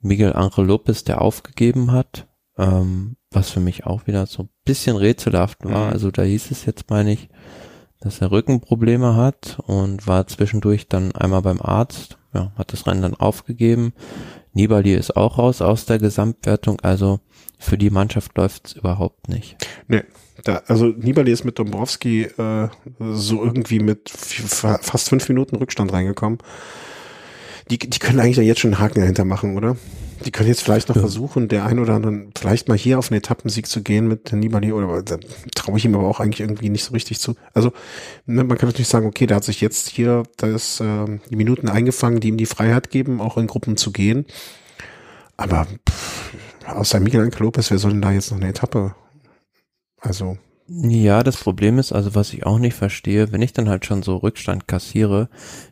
[0.02, 2.28] Miguel Angel Lopez, der aufgegeben hat,
[2.58, 5.88] ähm, was für mich auch wieder so ein bisschen rätselhaft war.
[5.88, 5.94] Mhm.
[5.94, 7.30] Also da hieß es jetzt, meine ich,
[8.02, 13.02] dass er Rückenprobleme hat und war zwischendurch dann einmal beim Arzt, ja, hat das Rennen
[13.02, 13.94] dann aufgegeben.
[14.54, 17.20] Nibali ist auch raus aus der Gesamtwertung, also
[17.60, 19.56] für die Mannschaft läuft's überhaupt nicht.
[19.88, 20.04] Nee,
[20.44, 26.40] da, also Nibali ist mit Dombrowski äh, so irgendwie mit fast fünf Minuten Rückstand reingekommen.
[27.70, 29.76] Die, die können eigentlich ja jetzt schon einen Haken dahinter machen, oder?
[30.24, 31.02] Die können jetzt vielleicht noch ja.
[31.02, 34.72] versuchen, der ein oder anderen vielleicht mal hier auf einen Etappensieg zu gehen mit Nibali,
[34.72, 35.18] oder da
[35.56, 37.36] traue ich ihm aber auch eigentlich irgendwie nicht so richtig zu.
[37.54, 37.74] Also
[38.26, 41.68] ne, man kann natürlich sagen, okay, der hat sich jetzt hier das, äh, die Minuten
[41.68, 44.26] eingefangen, die ihm die Freiheit geben, auch in Gruppen zu gehen.
[45.38, 46.15] Aber pff,
[46.68, 48.96] außer Miguel Lopez, wer soll denn da jetzt noch eine Etappe?
[50.00, 50.38] Also
[50.68, 54.02] ja, das Problem ist, also was ich auch nicht verstehe, wenn ich dann halt schon
[54.02, 55.30] so Rückstand kassiere,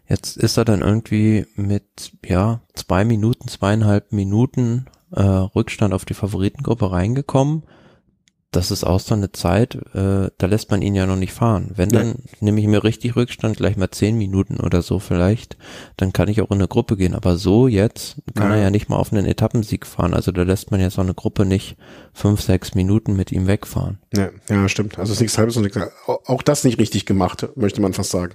[0.08, 6.14] jetzt ist er dann irgendwie mit, ja, zwei Minuten, zweieinhalb Minuten äh, Rückstand auf die
[6.14, 7.64] Favoritengruppe reingekommen
[8.56, 11.72] das ist auch so eine Zeit, äh, da lässt man ihn ja noch nicht fahren.
[11.76, 12.00] Wenn, ja.
[12.00, 15.58] dann nehme ich mir richtig Rückstand, gleich mal zehn Minuten oder so vielleicht,
[15.98, 17.16] dann kann ich auch in eine Gruppe gehen.
[17.16, 18.58] Aber so jetzt kann ja.
[18.58, 20.14] er ja nicht mal auf einen Etappensieg fahren.
[20.14, 21.78] Also da lässt man ja so eine Gruppe nicht
[22.14, 24.00] fünf, sechs Minuten mit ihm wegfahren.
[24.14, 25.00] Ja, ja stimmt.
[25.00, 28.12] Also es ist nichts halbes und nichts, auch das nicht richtig gemacht, möchte man fast
[28.12, 28.34] sagen.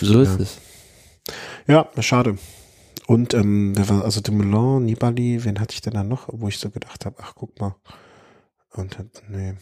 [0.00, 0.42] So ist ja.
[0.42, 0.58] es.
[1.68, 2.38] Ja, schade.
[3.06, 7.04] Und ähm, also Dumoulin, Nibali, wen hatte ich denn da noch, wo ich so gedacht
[7.04, 7.74] habe, ach guck mal.
[8.74, 8.96] Und
[9.28, 9.54] nee.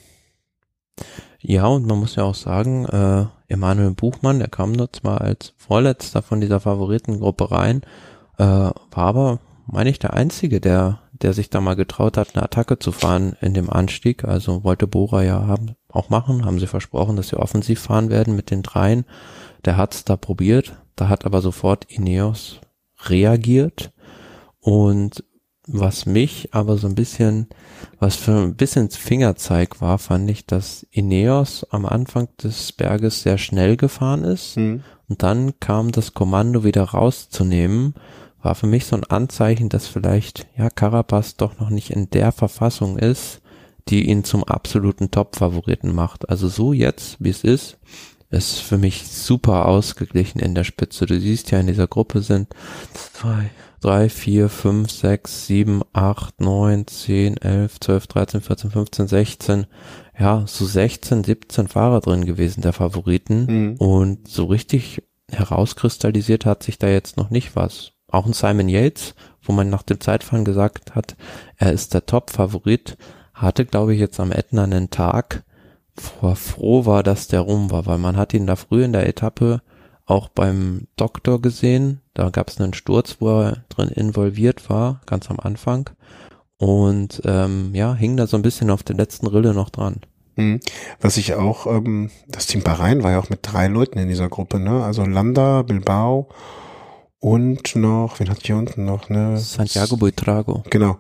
[1.40, 5.54] Ja, und man muss ja auch sagen, äh, Emanuel Buchmann, der kam nur zwar als
[5.56, 7.82] Vorletzter von dieser Favoritengruppe rein,
[8.38, 12.42] äh, war aber, meine ich, der Einzige, der, der sich da mal getraut hat, eine
[12.42, 14.24] Attacke zu fahren in dem Anstieg.
[14.24, 18.36] Also wollte Bora ja haben, auch machen, haben sie versprochen, dass sie offensiv fahren werden
[18.36, 19.04] mit den dreien.
[19.64, 22.61] Der hat's da probiert, da hat aber sofort Ineos
[23.04, 23.92] reagiert
[24.61, 25.24] und
[25.73, 27.47] was mich aber so ein bisschen,
[27.99, 33.39] was für ein bisschen Fingerzeig war, fand ich, dass Ineos am Anfang des Berges sehr
[33.39, 34.83] schnell gefahren ist mhm.
[35.09, 37.95] und dann kam das Kommando wieder rauszunehmen,
[38.43, 42.33] war für mich so ein Anzeichen, dass vielleicht, ja, Carapaz doch noch nicht in der
[42.33, 43.41] Verfassung ist,
[43.89, 46.29] die ihn zum absoluten Top-Favoriten macht.
[46.29, 47.79] Also so jetzt, wie es ist,
[48.31, 51.07] ist für mich super ausgeglichen in der Spitze.
[51.07, 52.49] Du siehst ja, in dieser Gruppe sind
[52.95, 53.51] zwei,
[53.81, 59.66] drei, vier, fünf, sechs, sieben, acht, neun, zehn, elf, zwölf, dreizehn, vierzehn, fünfzehn, sechzehn,
[60.18, 63.47] ja, so 16, 17 Fahrer drin gewesen, der Favoriten.
[63.47, 63.76] Mhm.
[63.76, 67.93] Und so richtig herauskristallisiert hat sich da jetzt noch nicht was.
[68.09, 71.16] Auch ein Simon Yates, wo man nach dem Zeitfahren gesagt hat,
[71.57, 72.99] er ist der Top-Favorit,
[73.33, 75.45] hatte, glaube ich, jetzt am Ätna einen Tag,
[76.20, 78.93] wo er froh war, dass der rum war, weil man hat ihn da früh in
[78.93, 79.62] der Etappe
[80.11, 82.00] auch beim Doktor gesehen.
[82.14, 85.90] Da gab es einen Sturz, wo er drin involviert war, ganz am Anfang.
[86.58, 90.00] und ähm, ja, hing da so ein bisschen auf der letzten Rille noch dran.
[90.36, 90.61] Mhm.
[91.00, 94.28] Was ich auch, ähm, das Team Bahrain war ja auch mit drei Leuten in dieser
[94.28, 94.84] Gruppe, ne?
[94.84, 96.28] Also Landa, Bilbao
[97.18, 99.38] und noch, wen hat hier unten noch, ne?
[99.38, 100.62] Santiago Buitrago.
[100.68, 100.98] Genau.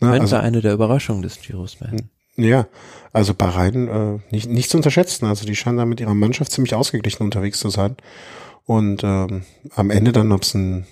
[0.00, 2.10] Ne, Könnte also, eine der Überraschungen des Giros werden.
[2.36, 2.66] Ja,
[3.12, 5.26] also Bahrain äh, nicht, nicht zu unterschätzen.
[5.26, 7.96] Also die scheinen da mit ihrer Mannschaft ziemlich ausgeglichen unterwegs zu sein.
[8.66, 10.86] Und ähm, am Ende dann, ob es ein,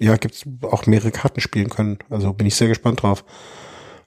[0.00, 1.98] ja, gibt's auch mehrere Karten spielen können.
[2.08, 3.24] Also bin ich sehr gespannt drauf.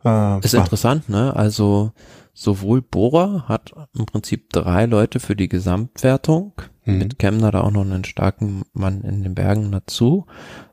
[0.03, 1.35] Äh, ist interessant, ne?
[1.35, 1.91] Also
[2.33, 6.53] sowohl Bora hat im Prinzip drei Leute für die Gesamtwertung,
[6.85, 6.97] mhm.
[6.97, 10.25] mit Kemner da auch noch einen starken Mann in den Bergen dazu,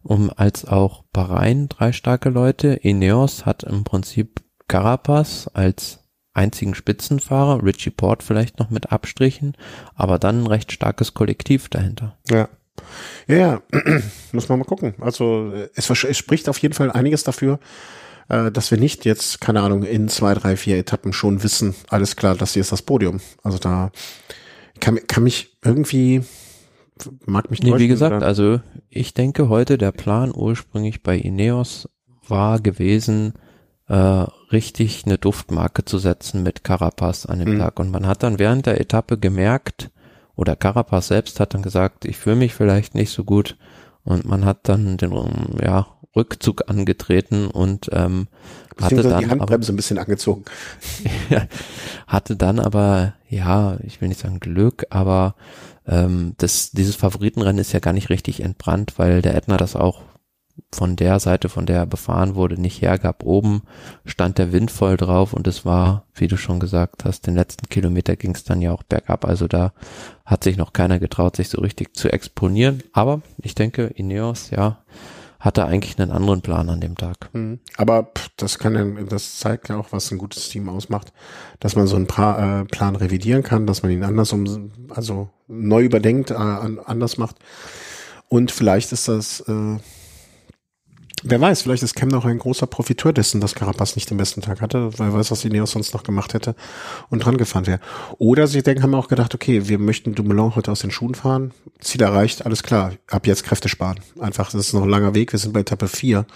[0.03, 2.69] um als auch Bahrain drei starke Leute.
[2.69, 6.01] Ineos hat im Prinzip Carapaz als
[6.33, 9.57] einzigen Spitzenfahrer, Richie Port vielleicht noch mit Abstrichen,
[9.95, 12.19] aber dann ein recht starkes Kollektiv dahinter.
[12.29, 12.49] Ja.
[13.29, 13.63] Ja, ja.
[14.33, 14.95] muss man mal gucken.
[15.01, 17.61] Also es, es spricht auf jeden Fall einiges dafür,
[18.29, 22.17] äh, dass wir nicht jetzt, keine Ahnung, in zwei, drei, vier Etappen schon wissen, alles
[22.17, 23.21] klar, das hier ist das Podium.
[23.43, 23.93] Also da
[24.81, 26.23] kann, kann mich irgendwie,
[27.25, 28.27] mag mich nee, Wie gesagt, oder?
[28.27, 28.61] also
[28.91, 31.89] ich denke heute, der Plan ursprünglich bei Ineos
[32.27, 33.35] war gewesen,
[33.89, 37.59] äh, richtig eine Duftmarke zu setzen mit Carapaz an dem mhm.
[37.59, 37.79] Tag.
[37.79, 39.91] Und man hat dann während der Etappe gemerkt,
[40.37, 43.57] oder Carapaz selbst hat dann gesagt, ich fühle mich vielleicht nicht so gut.
[44.05, 45.13] Und man hat dann den
[45.63, 48.29] ja, Rückzug angetreten und ähm,
[48.81, 50.45] hatte dann die Handbremse aber, ein bisschen angezogen.
[52.07, 55.35] hatte dann aber, ja, ich will nicht sagen Glück, aber
[55.87, 60.03] ähm, das, dieses Favoritenrennen ist ja gar nicht richtig entbrannt, weil der Edna das auch
[60.73, 63.25] von der Seite, von der er befahren wurde, nicht hergab.
[63.25, 63.63] Oben
[64.05, 67.69] stand der Wind voll drauf und es war, wie du schon gesagt hast, den letzten
[67.69, 69.25] Kilometer ging es dann ja auch bergab.
[69.25, 69.73] Also da
[70.25, 72.83] hat sich noch keiner getraut, sich so richtig zu exponieren.
[72.93, 74.79] Aber ich denke, Ineos, ja,
[75.45, 77.29] hatte eigentlich einen anderen Plan an dem Tag.
[77.35, 77.61] Mhm.
[77.77, 81.13] Aber das kann das zeigt ja auch, was ein gutes Team ausmacht,
[81.61, 85.29] dass man so einen pra äh, Plan revidieren kann, dass man ihn anders um, also
[85.47, 87.37] neu überdenkt, äh, anders macht.
[88.29, 89.79] Und vielleicht ist das äh,
[91.27, 94.43] Wer weiß, vielleicht ist Cam noch ein großer Profiteur dessen, dass Carapaz nicht den besten
[94.43, 96.55] Tag hatte, weil weiß, was Ineos sonst noch gemacht hätte
[97.09, 97.81] und dran gefahren wäre.
[98.19, 101.55] Oder sie denken, haben auch gedacht, okay, wir möchten Dumoulin heute aus den Schuhen fahren.
[101.81, 104.01] Ziel erreicht, alles klar, ab jetzt Kräfte sparen.
[104.21, 106.27] Einfach, das ist noch ein langer Weg, wir sind bei Etappe 4.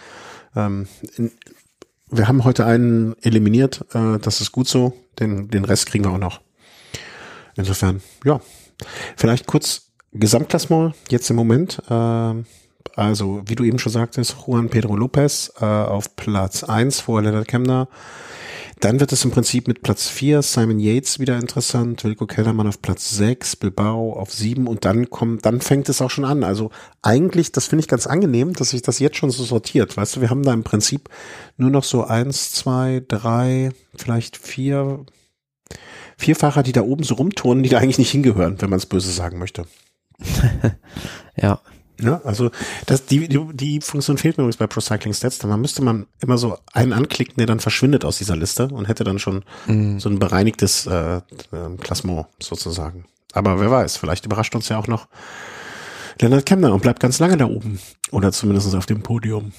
[0.56, 0.88] Ähm,
[2.10, 6.12] wir haben heute einen eliminiert, äh, das ist gut so, den, den Rest kriegen wir
[6.12, 6.40] auch noch.
[7.56, 8.40] Insofern, ja.
[9.16, 11.82] Vielleicht kurz Gesamtklassement jetzt im Moment.
[11.90, 12.34] Äh,
[12.96, 17.48] also, wie du eben schon sagtest, Juan Pedro Lopez äh, auf Platz eins vor Leonard
[17.48, 17.88] Kemner.
[18.80, 22.80] Dann wird es im Prinzip mit Platz vier Simon Yates wieder interessant, Wilco Kellermann auf
[22.80, 26.44] Platz sechs Bilbao auf sieben und dann kommt, dann fängt es auch schon an.
[26.44, 26.70] Also
[27.02, 29.96] eigentlich, das finde ich ganz angenehm, dass sich das jetzt schon so sortiert.
[29.96, 31.08] Weißt du, wir haben da im Prinzip
[31.56, 35.04] nur noch so eins, zwei, drei, vielleicht vier,
[36.16, 38.86] vier Fahrer, die da oben so rumturnen, die da eigentlich nicht hingehören, wenn man es
[38.86, 39.64] böse sagen möchte.
[41.36, 41.60] ja,
[42.00, 42.50] ja, also
[42.86, 45.38] das, die, die, die Funktion fehlt mir übrigens bei Pro Cycling Stats.
[45.38, 49.04] Da müsste man immer so einen anklicken, der dann verschwindet aus dieser Liste und hätte
[49.04, 49.98] dann schon mhm.
[49.98, 51.20] so ein bereinigtes äh, äh,
[51.80, 53.06] Klassement sozusagen.
[53.32, 55.08] Aber wer weiß, vielleicht überrascht uns ja auch noch
[56.20, 57.80] Leonard Kemner und bleibt ganz lange da oben.
[58.10, 59.52] Oder zumindest auf dem Podium.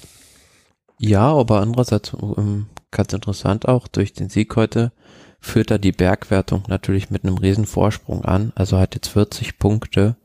[0.98, 4.92] Ja, aber andererseits ähm, ganz interessant auch, durch den Sieg heute
[5.40, 8.52] führt er die Bergwertung natürlich mit einem riesen Vorsprung an.
[8.54, 10.16] Also hat jetzt 40 Punkte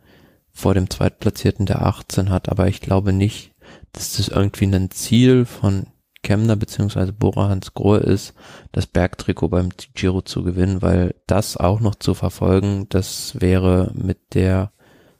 [0.56, 3.51] vor dem Zweitplatzierten, der 18 hat, aber ich glaube nicht,
[3.91, 5.88] dass das irgendwie ein Ziel von
[6.24, 8.34] Kemner beziehungsweise Bora Hans Grohe ist,
[8.72, 14.34] das Bergtrikot beim Giro zu gewinnen, weil das auch noch zu verfolgen, das wäre mit
[14.34, 14.72] der,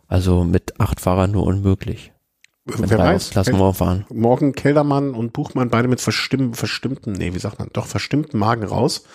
[0.08, 2.14] also mit acht Fahrern nur unmöglich.
[2.64, 3.30] Wer weiß,
[3.74, 4.06] fahren.
[4.10, 8.64] morgen Keldermann und Buchmann beide mit verstimm, verstimmten, nee, wie sagt man, doch verstimmten Magen
[8.64, 9.06] raus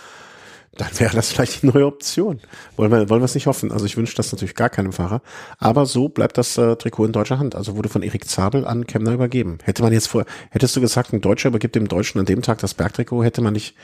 [0.77, 2.41] dann wäre das vielleicht die neue Option.
[2.77, 3.73] Wollen wir, wollen wir es nicht hoffen.
[3.73, 5.21] Also ich wünsche das natürlich gar keinem Fahrer.
[5.59, 7.55] Aber so bleibt das äh, Trikot in deutscher Hand.
[7.55, 9.59] Also wurde von Erik Zabel an Kemner übergeben.
[9.65, 12.59] Hätte man jetzt vor, hättest du gesagt, ein Deutscher übergibt dem Deutschen an dem Tag
[12.59, 13.75] das Bergtrikot, hätte man nicht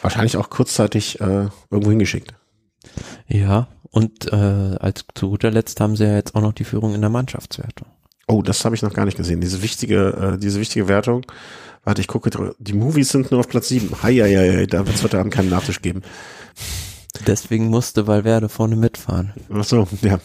[0.00, 2.34] wahrscheinlich auch kurzzeitig äh, irgendwo hingeschickt.
[3.26, 6.94] Ja, und äh, als zu guter Letzt haben sie ja jetzt auch noch die Führung
[6.94, 7.88] in der Mannschaftswertung.
[8.26, 9.40] Oh, das habe ich noch gar nicht gesehen.
[9.40, 11.24] Diese wichtige, äh, diese wichtige Wertung.
[11.84, 14.02] Warte, ich gucke, die Movies sind nur auf Platz 7.
[14.02, 16.02] Hei, hei, hei, da wird es heute Abend keinen Nachtisch geben.
[17.26, 19.32] Deswegen musste Valverde vorne mitfahren.
[19.52, 20.20] Ach so, ja.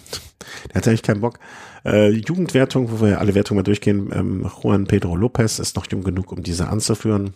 [0.69, 1.39] Der hat eigentlich keinen Bock.
[1.85, 4.09] Äh, Jugendwertung, wo wir alle Wertungen mal durchgehen.
[4.13, 7.33] Ähm, Juan Pedro Lopez ist noch jung genug, um diese anzuführen.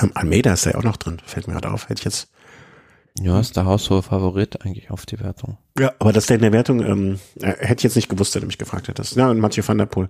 [0.00, 1.88] Ähm, Almeida ist ja auch noch drin, fällt mir gerade auf.
[1.88, 2.28] Hätte ich jetzt
[3.20, 5.56] ja, ist der haushohe Favorit eigentlich auf die Wertung.
[5.78, 8.42] Ja, aber das der in der Wertung, ähm, äh, hätte ich jetzt nicht gewusst, wenn
[8.42, 9.16] du mich gefragt hättest.
[9.16, 10.08] Ja, und Mathieu van der Poel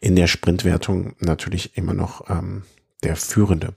[0.00, 2.62] in der Sprintwertung natürlich immer noch ähm,
[3.02, 3.74] der Führende.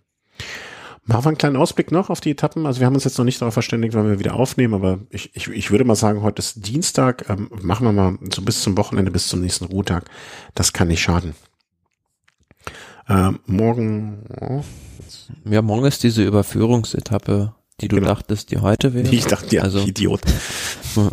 [1.05, 2.65] Machen wir einen kleinen Ausblick noch auf die Etappen.
[2.65, 5.34] Also wir haben uns jetzt noch nicht darauf verständigt, wann wir wieder aufnehmen, aber ich,
[5.36, 7.30] ich, ich würde mal sagen, heute ist Dienstag.
[7.30, 10.03] Ähm, machen wir mal so bis zum Wochenende, bis zum nächsten Ruhetag.
[10.53, 11.34] Das kann nicht schaden.
[13.07, 14.25] Ähm, morgen.
[14.41, 14.63] Oh,
[15.45, 18.07] Ja, morgen ist diese Überführungsetappe, die du Genau.
[18.09, 19.07] dachtest, die heute wäre.
[19.09, 20.21] ich dachte, ja, Also- Idiot.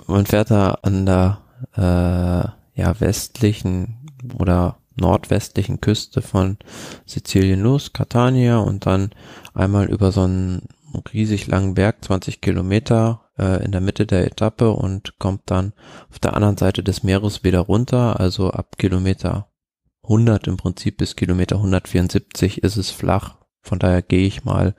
[0.06, 1.40] Man fährt da an der
[1.76, 4.06] äh, ja, westlichen
[4.38, 6.58] oder nordwestlichen Küste von
[7.06, 9.10] Sizilien los, Catania und dann
[9.54, 10.68] einmal über so einen
[11.12, 15.72] riesig langen Berg, 20 Kilometer äh, in der Mitte der Etappe und kommt dann
[16.10, 19.48] auf der anderen Seite des Meeres wieder runter, also ab Kilometer
[20.04, 23.36] 100 im Prinzip bis Kilometer 174 ist es flach.
[23.62, 24.74] Von daher gehe ich mal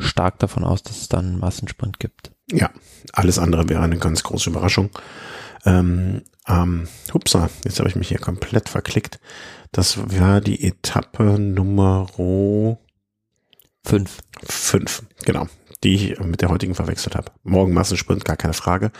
[0.00, 2.32] stark davon aus, dass es dann einen Massensprint gibt.
[2.50, 2.70] Ja,
[3.12, 4.90] alles andere wäre eine ganz große Überraschung.
[5.64, 9.20] Ähm, ähm, hupsa, jetzt habe ich mich hier komplett verklickt.
[9.72, 12.08] Das war die Etappe Nummer
[13.82, 14.18] Fünf.
[14.42, 15.46] fünf, genau,
[15.82, 17.32] die ich mit der heutigen verwechselt habe.
[17.44, 18.90] Morgen Massensprint, gar keine Frage.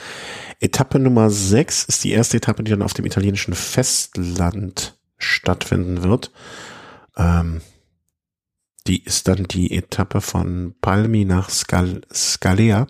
[0.61, 6.31] Etappe Nummer sechs ist die erste Etappe, die dann auf dem italienischen Festland stattfinden wird.
[7.17, 7.61] Ähm,
[8.87, 12.87] die ist dann die Etappe von Palmi nach Skal Scalea.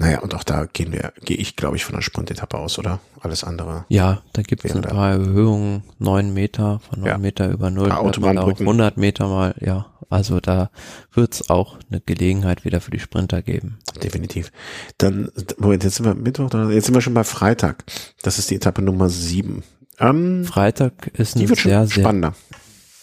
[0.00, 3.00] Naja, und auch da gehen wir, gehe ich, glaube ich, von der Sprintetappe aus, oder?
[3.20, 3.84] Alles andere.
[3.88, 7.18] Ja, da gibt es ein paar Erhöhungen, neun Meter, von neun Ja.
[7.18, 8.64] Meter über null, Autobahnbrücken.
[8.64, 9.86] 100 Meter mal, ja.
[10.08, 10.70] Also da
[11.12, 13.78] wird's auch eine Gelegenheit wieder für die Sprinter geben.
[14.02, 14.52] Definitiv.
[14.98, 17.84] Dann, Moment, jetzt sind wir Mittwoch, jetzt sind wir schon bei Freitag.
[18.22, 19.64] Das ist die Etappe Nummer sieben.
[19.98, 22.34] Ähm, Freitag ist eine sehr, sehr spannender.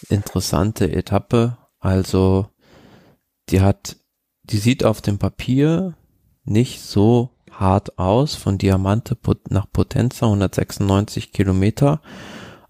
[0.10, 1.58] interessante Etappe.
[1.86, 2.48] Also
[3.50, 3.98] die hat,
[4.42, 5.94] die sieht auf dem Papier
[6.44, 9.16] nicht so hart aus, von Diamante
[9.50, 12.02] nach Potenza 196 Kilometer.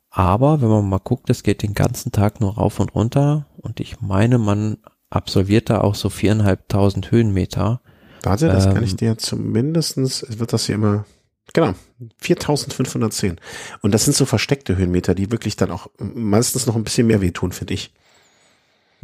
[0.10, 3.80] Aber wenn man mal guckt, es geht den ganzen Tag nur rauf und runter und
[3.80, 7.80] ich meine, man absolviert da auch so viereinhalbtausend Höhenmeter.
[8.24, 11.06] Warte, das kann Ähm, ich dir zumindestens, wird das hier immer,
[11.54, 11.74] genau,
[12.18, 13.40] 4510.
[13.82, 17.22] Und das sind so versteckte Höhenmeter, die wirklich dann auch meistens noch ein bisschen mehr
[17.22, 17.94] wehtun, finde ich.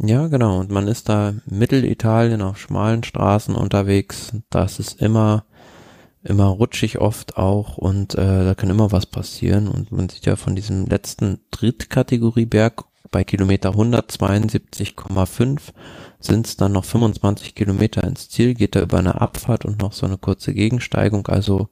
[0.04, 0.58] Ja, genau.
[0.58, 4.32] Und man ist da Mittelitalien auf schmalen Straßen unterwegs.
[4.50, 5.44] Das ist immer,
[6.24, 9.68] immer rutschig oft auch und äh, da kann immer was passieren.
[9.68, 15.60] Und man sieht ja von diesem letzten Drittkategorieberg bei Kilometer 172,5
[16.18, 19.92] sind es dann noch 25 Kilometer ins Ziel, geht da über eine Abfahrt und noch
[19.92, 21.26] so eine kurze Gegensteigung.
[21.26, 21.68] Also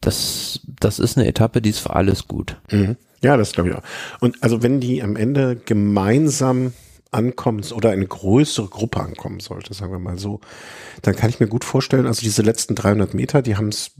[0.00, 2.56] das, das ist eine Etappe, die ist für alles gut.
[2.70, 2.96] Mhm.
[3.22, 3.82] Ja, das glaube ich auch.
[4.20, 6.72] Und also wenn die am Ende gemeinsam
[7.16, 10.40] ankommen oder eine größere Gruppe ankommen sollte, sagen wir mal so,
[11.02, 13.90] dann kann ich mir gut vorstellen, also diese letzten 300 Meter, die haben es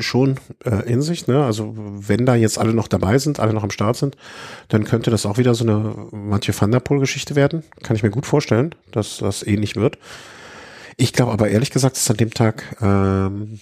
[0.00, 1.44] schon äh, in sich, ne?
[1.44, 4.16] Also wenn da jetzt alle noch dabei sind, alle noch am Start sind,
[4.68, 7.62] dann könnte das auch wieder so eine manche Van der Poel-Geschichte werden.
[7.82, 9.98] Kann ich mir gut vorstellen, dass das ähnlich wird.
[10.98, 13.60] Ich glaube aber ehrlich gesagt, ist an dem Tag, ähm,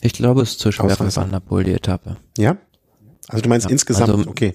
[0.00, 1.14] Ich glaube, es ist zu schwer für.
[1.16, 2.16] Van der Poel, die Etappe.
[2.36, 2.56] ja.
[3.30, 4.54] Also du meinst Ja, insgesamt, also- okay.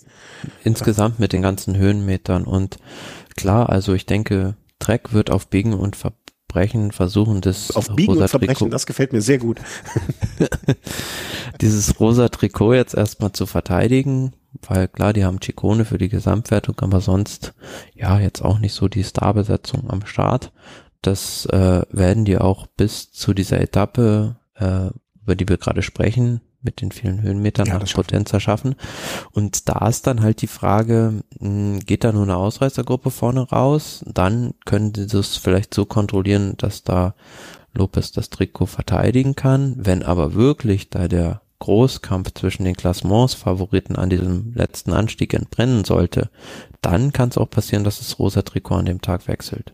[0.64, 2.78] insgesamt mit den ganzen Höhenmetern und
[3.36, 8.24] klar, also ich denke, Trek wird auf Biegen und Verbrechen versuchen, das Auf Biegen rosa
[8.24, 9.60] und Verbrechen, Trikot, das gefällt mir sehr gut.
[11.62, 14.34] dieses rosa Trikot jetzt erstmal zu verteidigen,
[14.68, 17.54] weil klar, die haben Chicone für die Gesamtwertung, aber sonst
[17.94, 20.52] ja jetzt auch nicht so die Starbesetzung am Start.
[21.02, 24.90] Das äh, werden die auch bis zu dieser Etappe, äh,
[25.22, 28.76] über die wir gerade sprechen, mit den vielen Höhenmetern Ja, nach das schaffen Potenza schaffen.
[29.32, 34.04] Und da ist dann halt die Frage, mh, geht da nur eine Ausreißergruppe vorne raus?
[34.08, 37.16] Dann können sie das vielleicht so kontrollieren, dass da
[37.74, 39.76] Lopez das Trikot verteidigen kann.
[39.78, 46.30] Wenn aber wirklich da der Großkampf zwischen den Klassements-Favoriten an diesem letzten Anstieg entbrennen sollte,
[46.82, 49.74] dann kann es auch passieren, dass das rosa Trikot an dem Tag wechselt.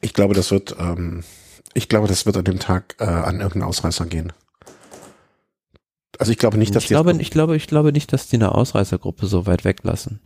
[0.00, 1.24] Ich glaube, das wird, ähm,
[1.74, 4.32] ich glaube, das wird an dem Tag äh, an irgendeinen Ausreißer gehen.
[6.18, 8.36] Also ich glaube nicht, dass ich die, glaube, ich glaube, ich glaube nicht, dass die
[8.36, 10.20] eine Ausreißergruppe so weit weglassen.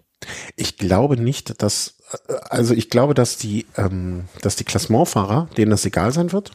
[0.56, 1.96] ich glaube nicht, dass,
[2.28, 6.52] äh, also ich glaube, dass die, ähm, dass die Klassementfahrer, denen das egal sein wird.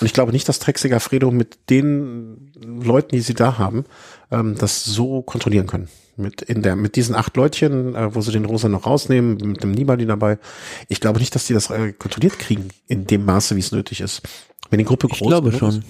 [0.00, 2.52] Und ich glaube nicht, dass Trek Segafredo mit den
[2.82, 3.84] Leuten, die sie da haben,
[4.30, 5.88] ähm, das so kontrollieren können.
[6.18, 9.62] Mit in der, mit diesen acht Leutchen, äh, wo sie den Rosa noch rausnehmen, mit
[9.62, 10.38] dem Nibali dabei.
[10.88, 14.00] Ich glaube nicht, dass die das äh, kontrolliert kriegen in dem Maße, wie es nötig
[14.00, 14.22] ist.
[14.70, 15.84] Wenn die Gruppe groß Ich glaube genug schon.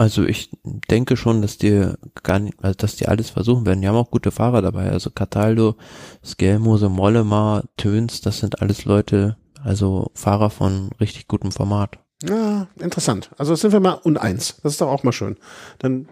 [0.00, 1.92] Also ich denke schon, dass die
[2.22, 3.82] gar nicht, also dass die alles versuchen werden.
[3.82, 4.90] Die haben auch gute Fahrer dabei.
[4.90, 5.76] Also Cataldo,
[6.24, 11.98] Skelmose, Mollema, Töns, das sind alles Leute, also Fahrer von richtig gutem Format.
[12.26, 13.28] Ja, interessant.
[13.36, 14.56] Also sind wir mal uneins.
[14.62, 15.36] Das ist doch auch mal schön.
[15.80, 16.08] Dann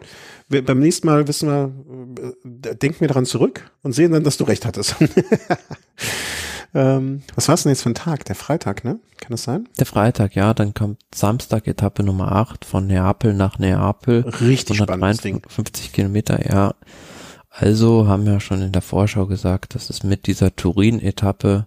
[0.50, 4.36] wir, beim nächsten Mal wissen wir, äh, denken wir daran zurück und sehen dann, dass
[4.36, 4.96] du recht hattest.
[6.74, 8.24] ähm, was war es denn jetzt für ein Tag?
[8.26, 9.00] Der Freitag, ne?
[9.16, 9.68] Kann das sein?
[9.78, 10.54] Der Freitag, ja.
[10.54, 14.20] Dann kommt Samstag Etappe Nummer 8 von Neapel nach Neapel.
[14.40, 15.42] Richtig spannendes Ding.
[15.46, 16.74] 50 Kilometer, ja.
[17.50, 21.66] Also haben wir schon in der Vorschau gesagt, dass es mit dieser Turin-Etappe,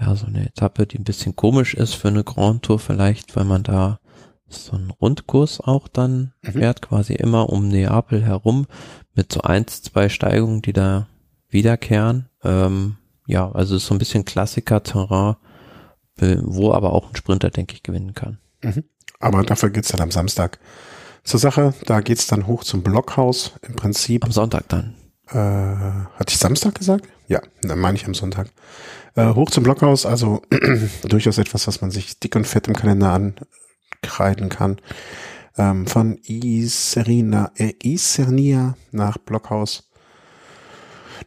[0.00, 3.44] ja, so eine Etappe, die ein bisschen komisch ist für eine Grand Tour vielleicht, weil
[3.44, 4.00] man da
[4.48, 6.52] so einen Rundkurs auch dann mhm.
[6.52, 8.66] fährt, quasi immer um Neapel herum
[9.14, 11.06] mit so eins, zwei Steigungen, die da
[11.48, 12.28] wiederkehren.
[12.42, 12.96] Ähm,
[13.32, 15.36] ja, also ist so ein bisschen Klassiker-Terrain,
[16.18, 18.38] wo aber auch ein Sprinter, denke ich, gewinnen kann.
[18.62, 18.84] Mhm.
[19.20, 20.58] Aber dafür geht's dann am Samstag
[21.24, 21.72] zur Sache.
[21.86, 24.24] Da geht's dann hoch zum Blockhaus im Prinzip.
[24.24, 24.94] Am Sonntag dann.
[25.30, 27.08] Äh, hatte ich Samstag gesagt?
[27.26, 28.50] Ja, dann meine ich am Sonntag.
[29.14, 30.42] Äh, hoch zum Blockhaus, also
[31.04, 34.78] durchaus etwas, was man sich dick und fett im Kalender ankreiden kann.
[35.56, 39.88] Ähm, von Iserina, äh, Isernia nach Blockhaus.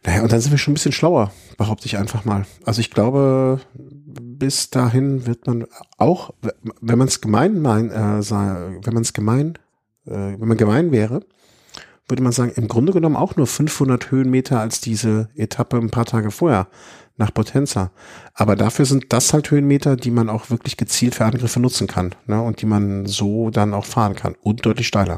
[0.06, 2.46] Naja, und dann sind wir schon ein bisschen schlauer, behaupte ich einfach mal.
[2.64, 5.66] Also ich glaube, bis dahin wird man
[5.98, 6.30] auch,
[6.80, 9.58] wenn man es gemein mein, äh, wenn man es gemein,
[10.06, 11.20] äh, wenn man gemein wäre,
[12.08, 16.04] würde man sagen, im Grunde genommen auch nur 500 Höhenmeter als diese Etappe ein paar
[16.04, 16.68] Tage vorher
[17.16, 17.90] nach Potenza.
[18.32, 22.14] Aber dafür sind das halt Höhenmeter, die man auch wirklich gezielt für Angriffe nutzen kann
[22.26, 22.40] ne?
[22.40, 25.16] und die man so dann auch fahren kann und deutlich steiler.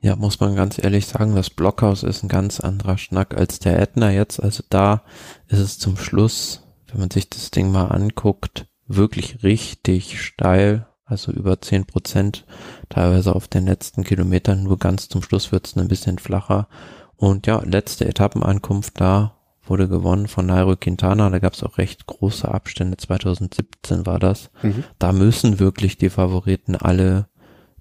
[0.00, 3.78] Ja, muss man ganz ehrlich sagen, das Blockhaus ist ein ganz anderer Schnack als der
[3.78, 4.42] Ätna jetzt.
[4.42, 5.02] Also da
[5.48, 11.32] ist es zum Schluss, wenn man sich das Ding mal anguckt, wirklich richtig steil also
[11.32, 12.46] über zehn Prozent,
[12.88, 16.68] teilweise auf den letzten Kilometern, nur ganz zum Schluss wird es ein bisschen flacher.
[17.16, 22.06] Und ja, letzte Etappenankunft da wurde gewonnen von Nairo Quintana, da gab es auch recht
[22.06, 24.50] große Abstände, 2017 war das.
[24.62, 24.84] Mhm.
[24.98, 27.28] Da müssen wirklich die Favoriten alle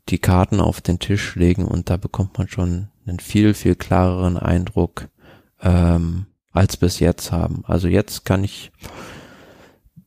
[0.10, 4.38] die Karten auf den Tisch legen und da bekommt man schon einen viel, viel klareren
[4.38, 5.08] Eindruck
[5.62, 7.64] ähm, als bis jetzt haben.
[7.66, 8.72] Also jetzt kann ich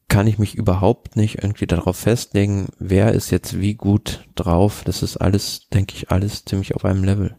[0.09, 4.83] kann ich mich überhaupt nicht irgendwie darauf festlegen, wer ist jetzt wie gut drauf.
[4.85, 7.35] Das ist alles, denke ich, alles ziemlich auf einem Level.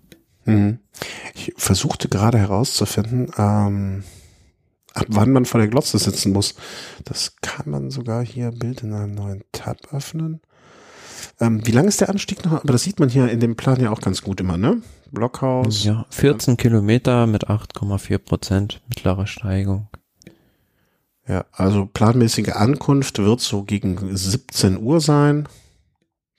[0.46, 0.80] Mhm.
[1.36, 4.04] Ich versuchte gerade herauszufinden, ähm,
[4.96, 6.56] ab wann man vor der Glotze sitzen muss.
[7.04, 10.42] Das kann man sogar hier Bild in einem neuen Tab öffnen.
[11.40, 12.54] Ähm, wie lang ist der Anstieg noch?
[12.54, 14.82] Aber das sieht man hier in dem Plan ja auch ganz gut immer, ne?
[15.12, 15.84] Blockhaus.
[15.84, 19.88] Ja, 14 Kilometer mit 8,4 Prozent mittlerer Steigung.
[21.28, 25.48] Ja, also planmäßige Ankunft wird so gegen 17 Uhr sein.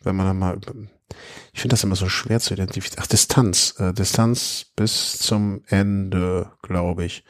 [0.03, 0.61] Wenn man dann mal,
[1.53, 3.03] ich finde das immer so schwer zu identifizieren.
[3.03, 7.25] Ach, Distanz, äh, Distanz bis zum Ende, glaube ich.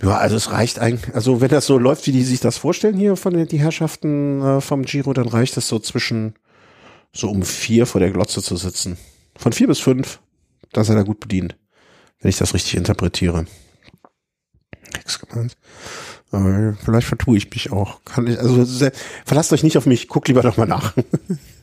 [0.00, 2.96] Ja, also es reicht eigentlich, also wenn das so läuft, wie die sich das vorstellen
[2.96, 6.34] hier von den die Herrschaften äh, vom Giro, dann reicht es so zwischen
[7.12, 8.96] so um vier vor der Glotze zu sitzen.
[9.36, 10.20] Von vier bis fünf,
[10.72, 11.56] da seid ihr gut bedient,
[12.20, 13.46] wenn ich das richtig interpretiere.
[14.94, 15.56] Nix gemeint.
[16.30, 18.04] Aber vielleicht vertue ich mich auch.
[18.04, 18.64] Kann ich, also
[19.24, 20.94] verlasst euch nicht auf mich, guckt lieber doch mal nach.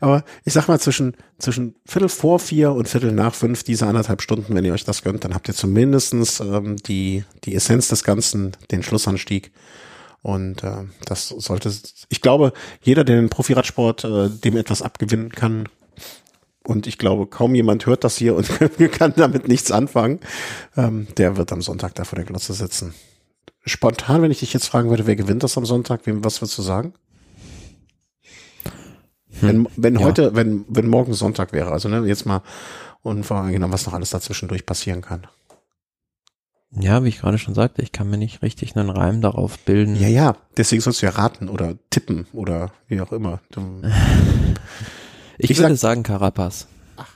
[0.00, 4.22] Aber ich sag mal, zwischen, zwischen Viertel vor vier und Viertel nach fünf, diese anderthalb
[4.22, 8.04] Stunden, wenn ihr euch das gönnt, dann habt ihr zumindestens ähm, die, die Essenz des
[8.04, 9.52] Ganzen, den Schlussanstieg.
[10.22, 11.72] Und äh, das sollte,
[12.08, 12.52] ich glaube,
[12.82, 15.68] jeder, der den Profiradsport äh, dem etwas abgewinnen kann,
[16.66, 18.48] und ich glaube, kaum jemand hört das hier und
[18.92, 20.20] kann damit nichts anfangen,
[20.76, 22.92] ähm, der wird am Sonntag da vor der Glotze sitzen.
[23.64, 26.58] Spontan, wenn ich dich jetzt fragen würde, wer gewinnt das am Sonntag, wem, was würdest
[26.58, 26.94] du sagen?
[29.40, 29.48] Hm.
[29.48, 30.06] Wenn, wenn ja.
[30.06, 32.42] heute, wenn, wenn morgen Sonntag wäre, also ne, jetzt mal
[33.02, 35.26] unvoreingenommen, was noch alles dazwischendurch passieren kann.
[36.78, 39.96] Ja, wie ich gerade schon sagte, ich kann mir nicht richtig einen Reim darauf bilden.
[39.96, 43.40] Ja, ja, deswegen sollst du ja raten oder tippen oder wie auch immer.
[45.38, 46.66] Ich, ich würde sag, sagen Carapaz.
[46.96, 47.14] Ach.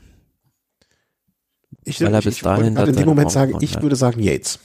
[1.84, 4.58] Ich, Weil er bis ich, dahin ich in dem Moment sagen, ich würde sagen Yates.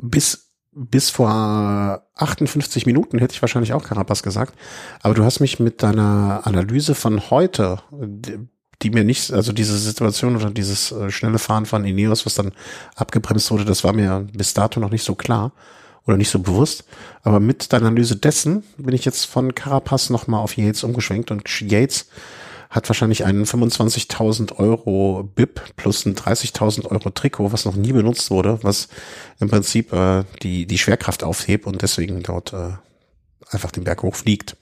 [0.00, 0.47] Bis,
[0.78, 4.54] bis vor 58 Minuten hätte ich wahrscheinlich auch Carapaz gesagt.
[5.02, 10.36] Aber du hast mich mit deiner Analyse von heute, die mir nicht, also diese Situation
[10.36, 12.52] oder dieses äh, schnelle Fahren von Ineos, was dann
[12.94, 15.52] abgebremst wurde, das war mir bis dato noch nicht so klar
[16.06, 16.84] oder nicht so bewusst.
[17.22, 21.48] Aber mit der Analyse dessen bin ich jetzt von Carapaz nochmal auf Yates umgeschwenkt und
[21.60, 22.06] Yates
[22.70, 28.30] hat wahrscheinlich einen 25.000 Euro BIP plus ein 30.000 Euro Trikot, was noch nie benutzt
[28.30, 28.88] wurde, was
[29.40, 32.72] im Prinzip äh, die, die Schwerkraft aufhebt und deswegen dort äh,
[33.50, 34.56] einfach den Berg hochfliegt.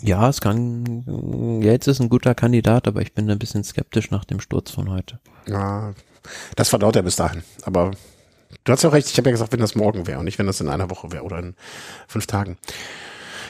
[0.00, 4.24] Ja, es kann, Yates ist ein guter Kandidat, aber ich bin ein bisschen skeptisch nach
[4.24, 5.20] dem Sturz von heute.
[5.46, 5.92] Ja,
[6.56, 7.42] das verdaut er bis dahin.
[7.62, 7.92] Aber
[8.64, 10.38] Du hast ja auch recht, ich habe ja gesagt, wenn das morgen wäre und nicht,
[10.38, 11.54] wenn das in einer Woche wäre oder in
[12.06, 12.58] fünf Tagen.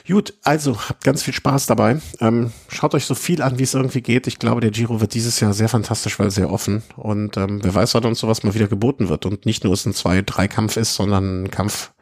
[0.07, 2.01] Gut, also habt ganz viel Spaß dabei.
[2.21, 4.27] Ähm, schaut euch so viel an, wie es irgendwie geht.
[4.27, 6.83] Ich glaube, der Giro wird dieses Jahr sehr fantastisch, weil sehr offen.
[6.97, 9.27] Und ähm, wer weiß, wann uns sowas mal wieder geboten wird.
[9.27, 11.93] Und nicht nur es ein Zwei-Drei-Kampf ist, sondern ein Kampf,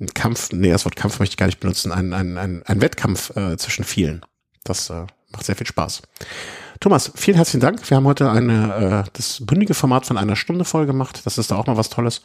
[0.00, 2.80] ein Kampf, nee, das Wort Kampf möchte ich gar nicht benutzen, ein, ein, ein, ein
[2.80, 4.24] Wettkampf äh, zwischen vielen.
[4.64, 6.02] Das äh, macht sehr viel Spaß.
[6.80, 7.88] Thomas, vielen herzlichen Dank.
[7.88, 11.20] Wir haben heute eine, äh, das bündige Format von einer Stunde voll gemacht.
[11.24, 12.22] Das ist da auch mal was Tolles.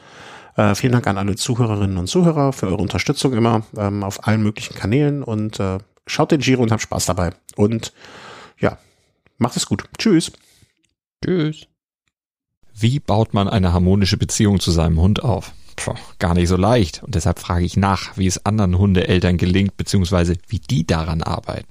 [0.56, 4.44] Äh, vielen Dank an alle Zuhörerinnen und Zuhörer für eure Unterstützung immer ähm, auf allen
[4.44, 5.78] möglichen Kanälen und äh,
[6.08, 7.32] schaut den Giro und habt Spaß dabei.
[7.56, 7.94] Und
[8.60, 8.78] ja,
[9.38, 9.86] macht es gut.
[9.98, 10.32] Tschüss.
[11.24, 11.68] Tschüss.
[12.74, 15.54] Wie baut man eine harmonische Beziehung zu seinem Hund auf?
[15.76, 17.04] Puh, gar nicht so leicht.
[17.04, 21.71] Und deshalb frage ich nach, wie es anderen Hundeeltern gelingt, beziehungsweise wie die daran arbeiten.